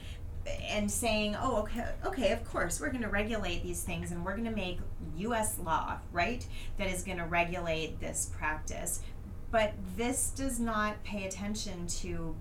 And 0.72 0.90
saying, 0.90 1.36
oh, 1.40 1.58
okay, 1.58 1.86
okay, 2.04 2.32
of 2.32 2.44
course, 2.44 2.80
we're 2.80 2.90
going 2.90 3.04
to 3.04 3.10
regulate 3.10 3.62
these 3.62 3.84
things, 3.84 4.12
and 4.12 4.26
we're 4.26 4.32
going 4.32 4.50
to 4.50 4.56
make 4.56 4.80
U.S. 5.18 5.60
law, 5.60 6.00
right, 6.12 6.44
that 6.80 6.88
is 6.88 7.04
going 7.04 7.20
to 7.20 7.26
regulate 7.26 8.00
this 8.00 8.32
practice. 8.36 9.02
But 9.52 9.74
this 9.96 10.32
does 10.32 10.60
not 10.60 11.04
pay 11.04 11.26
attention 11.26 11.86
to, 11.86 12.36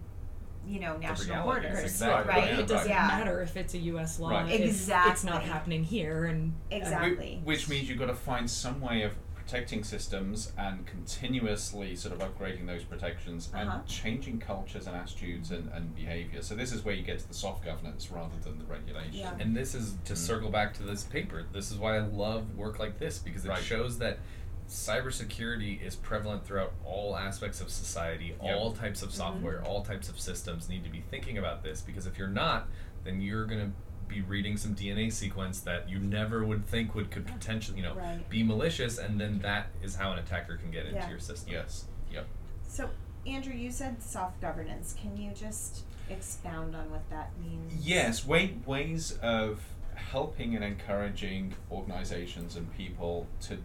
you 0.66 0.78
know, 0.80 0.96
national 0.98 1.42
borders, 1.44 1.78
exactly, 1.82 2.28
right? 2.32 2.48
yeah, 2.52 2.58
it 2.60 2.66
doesn't 2.66 2.88
Yeah. 2.90 3.06
matter 3.08 3.40
if 3.42 3.56
it's 3.56 3.74
a 3.74 3.78
U.S. 3.78 4.20
law. 4.20 4.30
Right. 4.30 4.50
if 4.50 4.60
It's 4.60 4.70
Exactly. 4.80 5.30
not 5.30 5.42
happening 5.42 5.84
here, 5.84 6.26
and 6.26 6.52
Exactly. 6.70 7.40
Wh- 7.42 7.46
Which 7.46 7.68
means 7.68 7.88
you've 7.88 7.98
got 7.98 8.06
to 8.06 8.14
find 8.14 8.48
some 8.48 8.80
way 8.80 9.02
of 9.02 9.12
protecting 9.34 9.82
systems 9.82 10.52
and 10.56 10.86
continuously 10.86 11.96
sort 11.96 12.14
of 12.14 12.20
upgrading 12.20 12.66
those 12.66 12.84
protections 12.84 13.50
Uh-huh. 13.52 13.78
and 13.78 13.86
changing 13.86 14.38
cultures 14.38 14.86
and 14.86 14.94
attitudes 14.94 15.50
and, 15.50 15.68
and 15.72 15.92
behavior. 15.96 16.40
So 16.42 16.54
this 16.54 16.72
is 16.72 16.84
where 16.84 16.94
you 16.94 17.02
get 17.02 17.18
to 17.18 17.26
the 17.28 17.34
soft 17.34 17.64
governance 17.64 18.10
rather 18.12 18.36
than 18.44 18.58
the 18.58 18.64
regulation. 18.64 19.12
Yeah. 19.14 19.34
And 19.40 19.56
this 19.56 19.74
is 19.74 19.94
to 20.04 20.12
Mm. 20.12 20.16
circle 20.16 20.50
back 20.50 20.74
to 20.74 20.84
this 20.84 21.02
paper. 21.02 21.44
This 21.52 21.72
is 21.72 21.78
why 21.78 21.96
I 21.96 22.00
love 22.00 22.56
work 22.56 22.78
like 22.78 22.98
this 22.98 23.18
because 23.18 23.44
it 23.44 23.48
Right. 23.48 23.62
shows 23.62 23.98
that 23.98 24.18
cybersecurity 24.70 25.84
is 25.84 25.96
prevalent 25.96 26.46
throughout 26.46 26.72
all 26.84 27.16
aspects 27.16 27.60
of 27.60 27.70
society. 27.70 28.36
Yep. 28.42 28.56
All 28.56 28.72
types 28.72 29.02
of 29.02 29.08
mm-hmm. 29.08 29.18
software, 29.18 29.64
all 29.64 29.82
types 29.82 30.08
of 30.08 30.18
systems 30.18 30.68
need 30.68 30.84
to 30.84 30.90
be 30.90 31.02
thinking 31.10 31.38
about 31.38 31.64
this 31.64 31.82
because 31.82 32.06
if 32.06 32.16
you're 32.16 32.28
not, 32.28 32.68
then 33.04 33.20
you're 33.20 33.46
going 33.46 33.60
to 33.60 33.72
be 34.06 34.20
reading 34.22 34.56
some 34.56 34.74
DNA 34.74 35.12
sequence 35.12 35.60
that 35.60 35.88
you 35.88 35.98
never 35.98 36.44
would 36.44 36.66
think 36.66 36.94
would 36.94 37.10
could 37.10 37.26
potentially, 37.26 37.78
you 37.78 37.82
know, 37.82 37.94
Right. 37.94 38.28
be 38.28 38.42
malicious 38.42 38.98
and 38.98 39.20
then 39.20 39.40
that 39.40 39.68
is 39.82 39.96
how 39.96 40.12
an 40.12 40.18
attacker 40.18 40.56
can 40.56 40.70
get 40.70 40.86
into 40.86 40.98
Yeah. 40.98 41.10
your 41.10 41.20
system. 41.20 41.52
Yes. 41.52 41.86
Yep. 42.12 42.26
So, 42.62 42.90
Andrew, 43.26 43.54
you 43.54 43.70
said 43.72 44.02
soft 44.02 44.40
governance. 44.40 44.94
Can 45.00 45.16
you 45.16 45.32
just 45.32 45.84
expound 46.08 46.76
on 46.76 46.90
what 46.90 47.08
that 47.10 47.30
means? 47.38 47.86
Yes, 47.86 48.24
way, 48.24 48.56
ways 48.66 49.18
of 49.20 49.60
helping 49.94 50.54
and 50.54 50.64
encouraging 50.64 51.54
organizations 51.70 52.56
and 52.56 52.72
people 52.76 53.26
to 53.42 53.58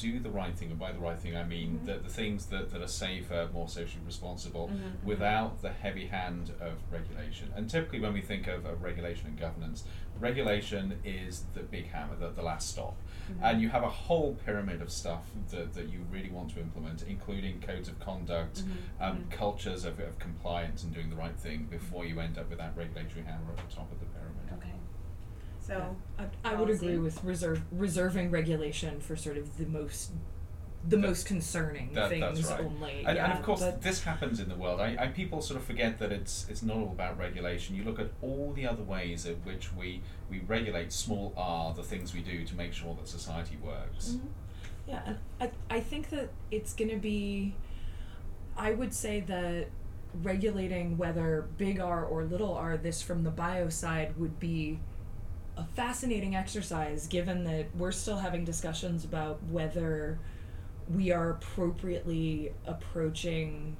do 0.00 0.18
the 0.20 0.30
right 0.30 0.54
thing, 0.56 0.70
and 0.70 0.78
by 0.78 0.92
the 0.92 0.98
right 0.98 1.18
thing 1.18 1.36
I 1.36 1.44
mean 1.44 1.70
Mm-hmm. 1.70 1.86
the, 1.86 1.94
the 1.98 2.08
things 2.08 2.46
that, 2.46 2.70
that 2.72 2.80
are 2.82 2.88
safer, 2.88 3.48
more 3.52 3.68
socially 3.68 4.02
responsible, 4.06 4.68
Mm-hmm. 4.68 5.06
without 5.06 5.60
the 5.62 5.70
heavy 5.84 6.06
hand 6.06 6.52
of 6.60 6.74
regulation. 6.90 7.48
And 7.56 7.68
typically, 7.68 8.00
when 8.00 8.12
we 8.12 8.20
think 8.22 8.46
of, 8.46 8.64
of 8.64 8.82
regulation 8.82 9.26
and 9.26 9.38
governance, 9.38 9.84
regulation 10.18 10.98
is 11.04 11.44
the 11.54 11.60
big 11.60 11.86
hammer, 11.90 12.14
the, 12.16 12.28
the 12.30 12.42
last 12.42 12.68
stop. 12.70 12.96
Mm-hmm. 13.30 13.44
And 13.44 13.62
you 13.62 13.68
have 13.70 13.82
a 13.82 13.88
whole 13.88 14.34
pyramid 14.46 14.82
of 14.82 14.90
stuff 14.92 15.24
that, 15.50 15.72
that 15.74 15.88
you 15.88 16.00
really 16.10 16.30
want 16.30 16.50
to 16.54 16.60
implement, 16.60 17.04
including 17.08 17.60
codes 17.60 17.88
of 17.88 17.98
conduct, 18.00 18.58
Mm-hmm. 18.60 19.02
um, 19.02 19.24
cultures 19.30 19.84
of, 19.84 19.98
of 20.00 20.18
compliance, 20.18 20.82
and 20.84 20.92
doing 20.94 21.08
the 21.10 21.16
right 21.16 21.36
thing 21.38 21.66
before 21.70 22.04
you 22.04 22.20
end 22.20 22.38
up 22.38 22.48
with 22.50 22.58
that 22.58 22.72
regulatory 22.76 23.24
hammer 23.24 23.52
at 23.56 23.68
the 23.68 23.74
top 23.74 23.90
of 23.92 23.98
the 24.00 24.06
pyramid. 24.06 24.19
Okay. 25.70 25.78
So, 25.78 25.96
I, 26.44 26.50
I 26.52 26.54
would 26.54 26.70
agree 26.70 26.98
with 26.98 27.22
reserve 27.24 27.62
reserving 27.72 28.30
regulation 28.30 29.00
for 29.00 29.16
sort 29.16 29.36
of 29.36 29.56
the 29.56 29.66
most 29.66 30.10
the 30.88 30.96
That- 30.96 31.08
most 31.08 31.26
concerning 31.26 31.92
That, 31.92 32.08
things 32.08 32.38
that's 32.38 32.50
right. 32.50 32.60
only. 32.60 33.04
And, 33.04 33.16
yeah, 33.16 33.24
and 33.24 33.32
of 33.34 33.42
course, 33.44 33.60
but- 33.60 33.82
this 33.82 34.02
happens 34.02 34.40
in 34.40 34.48
the 34.48 34.54
world. 34.54 34.80
I, 34.80 34.96
I 34.98 35.06
people 35.08 35.42
sort 35.42 35.60
of 35.60 35.64
forget 35.66 35.98
that 35.98 36.10
it's 36.10 36.46
it's 36.48 36.62
not 36.62 36.76
all 36.78 36.90
about 36.92 37.18
regulation. 37.18 37.76
You 37.76 37.84
look 37.84 37.98
at 38.00 38.10
all 38.22 38.52
the 38.56 38.66
other 38.66 38.82
ways 38.82 39.26
in 39.26 39.36
which 39.44 39.74
we 39.74 40.00
we 40.30 40.40
regulate 40.40 40.92
small 40.92 41.34
r 41.36 41.74
the 41.74 41.82
things 41.82 42.14
we 42.14 42.20
do 42.22 42.44
to 42.44 42.54
make 42.56 42.72
sure 42.72 42.94
that 42.94 43.06
society 43.08 43.58
works. 43.62 44.16
Mhm. 44.16 44.28
Yeah, 44.88 45.02
and 45.06 45.18
I, 45.40 45.50
I 45.76 45.80
think 45.80 46.08
that 46.10 46.30
it's 46.50 46.72
going 46.72 46.90
to 46.90 46.96
be, 46.96 47.54
I 48.56 48.72
would 48.72 48.92
say 48.94 49.20
that 49.20 49.68
regulating 50.24 50.96
whether 50.98 51.46
big 51.58 51.78
R 51.78 52.04
or 52.04 52.24
little 52.24 52.54
r, 52.54 52.76
this 52.76 53.00
from 53.02 53.22
the 53.22 53.30
bio 53.30 53.68
side, 53.68 54.16
would 54.18 54.40
be 54.40 54.80
a 55.60 55.64
fascinating 55.74 56.34
exercise 56.34 57.06
given 57.06 57.44
that 57.44 57.66
we're 57.76 57.92
still 57.92 58.16
having 58.18 58.44
discussions 58.44 59.04
about 59.04 59.42
whether 59.50 60.18
we 60.92 61.12
are 61.12 61.30
appropriately 61.30 62.50
approaching 62.66 63.76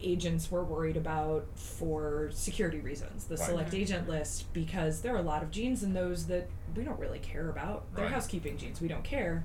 agents 0.00 0.50
we're 0.52 0.62
worried 0.62 0.96
about 0.96 1.46
for 1.56 2.30
security 2.32 2.78
reasons 2.78 3.24
the 3.24 3.36
Right. 3.36 3.44
select 3.48 3.74
agent 3.74 4.08
list 4.08 4.52
because 4.52 5.00
there 5.02 5.12
are 5.14 5.18
a 5.18 5.22
lot 5.22 5.42
of 5.42 5.50
genes 5.50 5.82
in 5.82 5.92
those 5.92 6.26
that 6.28 6.48
we 6.76 6.84
don't 6.84 7.00
really 7.00 7.18
care 7.18 7.50
about 7.50 7.84
they're 7.96 8.04
Right. 8.04 8.14
housekeeping 8.14 8.56
genes 8.56 8.80
we 8.80 8.86
don't 8.86 9.02
care 9.04 9.44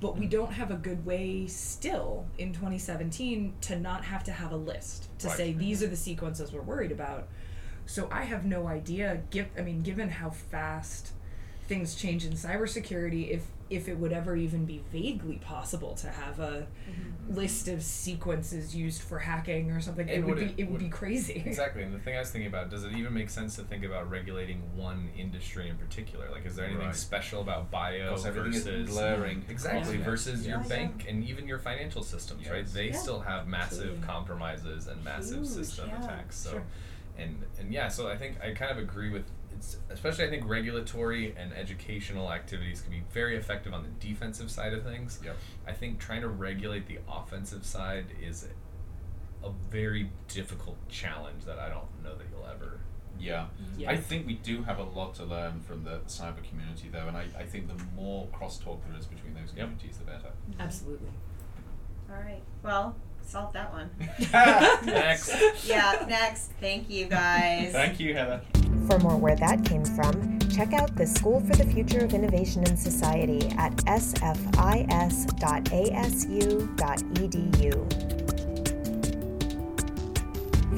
but 0.00 0.16
we 0.16 0.26
don't 0.26 0.52
have 0.52 0.70
a 0.70 0.76
good 0.76 1.04
way 1.04 1.46
still 1.46 2.24
in 2.38 2.54
2017 2.54 3.52
to 3.60 3.78
not 3.78 4.02
have 4.04 4.24
to 4.24 4.32
have 4.32 4.50
a 4.52 4.56
list 4.56 5.08
to 5.18 5.28
Right. 5.28 5.36
say 5.36 5.52
these 5.52 5.82
are 5.82 5.88
the 5.88 5.96
sequences 5.96 6.50
we're 6.52 6.62
worried 6.62 6.90
about 6.92 7.28
so 7.90 8.08
i 8.12 8.22
have 8.22 8.44
no 8.44 8.68
idea 8.68 9.20
give 9.30 9.48
i 9.58 9.62
mean 9.62 9.82
given 9.82 10.08
how 10.08 10.30
fast 10.30 11.10
things 11.66 11.94
change 11.96 12.24
in 12.24 12.32
cybersecurity 12.32 13.30
if 13.30 13.42
if 13.68 13.86
it 13.88 13.96
would 13.96 14.12
ever 14.12 14.34
even 14.34 14.64
be 14.64 14.80
vaguely 14.92 15.36
possible 15.36 15.94
to 15.94 16.08
have 16.08 16.40
a 16.40 16.66
mm-hmm. 16.90 17.34
list 17.36 17.68
of 17.68 17.80
sequences 17.82 18.74
used 18.74 19.00
for 19.00 19.20
hacking 19.20 19.70
or 19.70 19.80
something 19.80 20.08
it, 20.08 20.18
It 20.18 20.24
would 20.24 20.34
wouldn't- 20.34 20.56
be 20.56 20.62
it 20.62 20.68
would 20.70 20.80
be 20.80 20.88
crazy 20.88 21.42
Exactly, 21.46 21.82
and 21.84 21.94
the 21.94 21.98
thing 22.00 22.16
I 22.16 22.20
was 22.20 22.30
thinking 22.32 22.48
about, 22.48 22.68
does 22.70 22.82
it 22.82 22.92
even 22.92 23.14
make 23.14 23.30
sense 23.30 23.54
to 23.56 23.62
think 23.62 23.84
about 23.84 24.10
regulating 24.10 24.60
one 24.76 25.10
industry 25.16 25.68
in 25.68 25.76
particular? 25.76 26.28
Like, 26.32 26.44
is 26.46 26.56
there 26.56 26.64
anything 26.66 26.86
Right. 26.86 26.96
special 26.96 27.40
about 27.42 27.70
bio 27.70 28.08
Because 28.10 28.26
everything 28.26 28.54
is 28.54 28.64
versus 28.64 28.90
blurring. 28.90 29.44
exactly 29.48 29.98
Yeah. 29.98 30.04
versus 30.04 30.44
your 30.46 30.60
Yeah. 30.62 30.68
bank 30.68 31.06
and 31.08 31.22
even 31.24 31.46
your 31.46 31.58
financial 31.60 32.02
systems, 32.02 32.48
right? 32.50 32.66
They 32.66 32.88
Yeah. 32.88 32.96
still 32.96 33.20
have 33.20 33.46
massive 33.46 33.78
Absolutely. 33.78 34.06
compromises 34.06 34.88
and 34.88 35.04
massive 35.04 35.38
Huge, 35.42 35.48
system 35.48 35.88
yeah. 35.90 36.02
attacks. 36.04 36.36
So, 36.36 36.50
Sure. 36.50 36.64
And 37.20 37.44
and 37.58 37.72
yeah, 37.72 37.88
so 37.88 38.08
I 38.08 38.16
think 38.16 38.36
I 38.42 38.52
kind 38.52 38.70
of 38.70 38.78
agree 38.78 39.10
with. 39.10 39.24
It's, 39.52 39.76
especially, 39.90 40.24
I 40.24 40.30
think 40.30 40.48
regulatory 40.48 41.34
and 41.36 41.52
educational 41.52 42.32
activities 42.32 42.80
can 42.80 42.92
be 42.92 43.02
very 43.12 43.36
effective 43.36 43.74
on 43.74 43.82
the 43.82 44.06
defensive 44.06 44.50
side 44.50 44.72
of 44.72 44.84
things. 44.84 45.20
Yep. 45.24 45.36
I 45.66 45.72
think 45.72 45.98
trying 45.98 46.22
to 46.22 46.28
regulate 46.28 46.86
the 46.86 46.98
offensive 47.08 47.66
side 47.66 48.06
is 48.22 48.48
a 49.44 49.50
very 49.70 50.10
difficult 50.28 50.76
challenge 50.88 51.44
that 51.44 51.58
I 51.58 51.68
don't 51.68 51.88
know 52.02 52.16
that 52.16 52.26
you'll 52.30 52.46
ever. 52.46 52.80
Yeah. 53.18 53.46
Mm-hmm. 53.62 53.80
Yeah. 53.80 53.90
I 53.90 53.96
think 53.98 54.26
we 54.26 54.34
do 54.34 54.62
have 54.62 54.78
a 54.78 54.84
lot 54.84 55.14
to 55.16 55.24
learn 55.24 55.60
from 55.60 55.84
the 55.84 55.98
cyber 56.06 56.42
community, 56.48 56.88
though, 56.90 57.06
and 57.06 57.16
I, 57.16 57.26
I 57.38 57.44
think 57.44 57.68
the 57.68 57.84
more 57.94 58.28
crosstalk 58.28 58.78
there 58.88 58.98
is 58.98 59.04
between 59.06 59.34
those 59.34 59.50
communities, 59.50 59.98
the 59.98 60.04
better. 60.04 60.30
Mm-hmm. 60.50 60.60
absolutely 60.60 61.10
all 62.10 62.22
right. 62.22 62.42
Well, 62.62 62.96
solve 63.30 63.52
that 63.52 63.72
one. 63.72 63.88
Next. 64.84 65.32
yeah, 65.68 66.04
next. 66.08 66.50
Thank 66.60 66.90
you 66.90 67.06
guys. 67.06 67.72
Thank 67.72 68.00
you, 68.00 68.12
Heather. 68.14 68.40
For 68.88 68.98
more 68.98 69.16
where 69.16 69.36
that 69.36 69.64
came 69.64 69.84
from, 69.84 70.40
check 70.50 70.72
out 70.72 70.96
the 70.96 71.06
School 71.06 71.40
for 71.40 71.54
the 71.54 71.64
Future 71.64 72.04
of 72.04 72.12
Innovation 72.12 72.64
and 72.66 72.76
Society 72.78 73.48
at 73.56 73.76
sfis.asu.edu. 73.76 74.50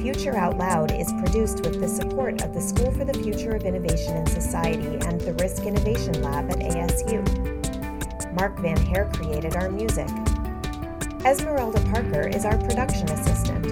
Future 0.01 0.35
Out 0.35 0.57
Loud 0.57 0.91
is 0.91 1.11
produced 1.13 1.61
with 1.61 1.79
the 1.79 1.87
support 1.87 2.41
of 2.43 2.53
the 2.53 2.61
School 2.61 2.91
for 2.91 3.05
the 3.05 3.13
Future 3.13 3.55
of 3.55 3.63
Innovation 3.63 4.17
and 4.17 4.29
Society 4.29 4.97
and 5.07 5.19
the 5.21 5.33
Risk 5.35 5.63
Innovation 5.63 6.21
Lab 6.21 6.51
at 6.51 6.57
ASU. 6.57 7.23
Mark 8.33 8.59
Van 8.59 8.77
Hare 8.77 9.09
created 9.13 9.55
our 9.55 9.69
music. 9.69 10.09
Esmeralda 11.25 11.79
Parker 11.89 12.27
is 12.27 12.43
our 12.43 12.57
production 12.57 13.09
assistant. 13.09 13.65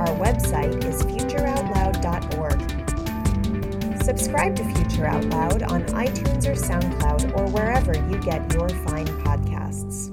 Our 0.00 0.08
website 0.16 0.82
is 0.84 1.02
futureoutloud.org. 1.02 4.02
Subscribe 4.02 4.56
to 4.56 4.64
Future 4.74 5.04
Out 5.04 5.26
Loud 5.26 5.64
on 5.64 5.84
iTunes 5.88 6.46
or 6.46 6.54
SoundCloud 6.54 7.38
or 7.38 7.46
wherever 7.50 7.92
you 8.10 8.18
get 8.20 8.50
your 8.54 8.70
fine 8.70 9.06
podcasts. 9.22 10.11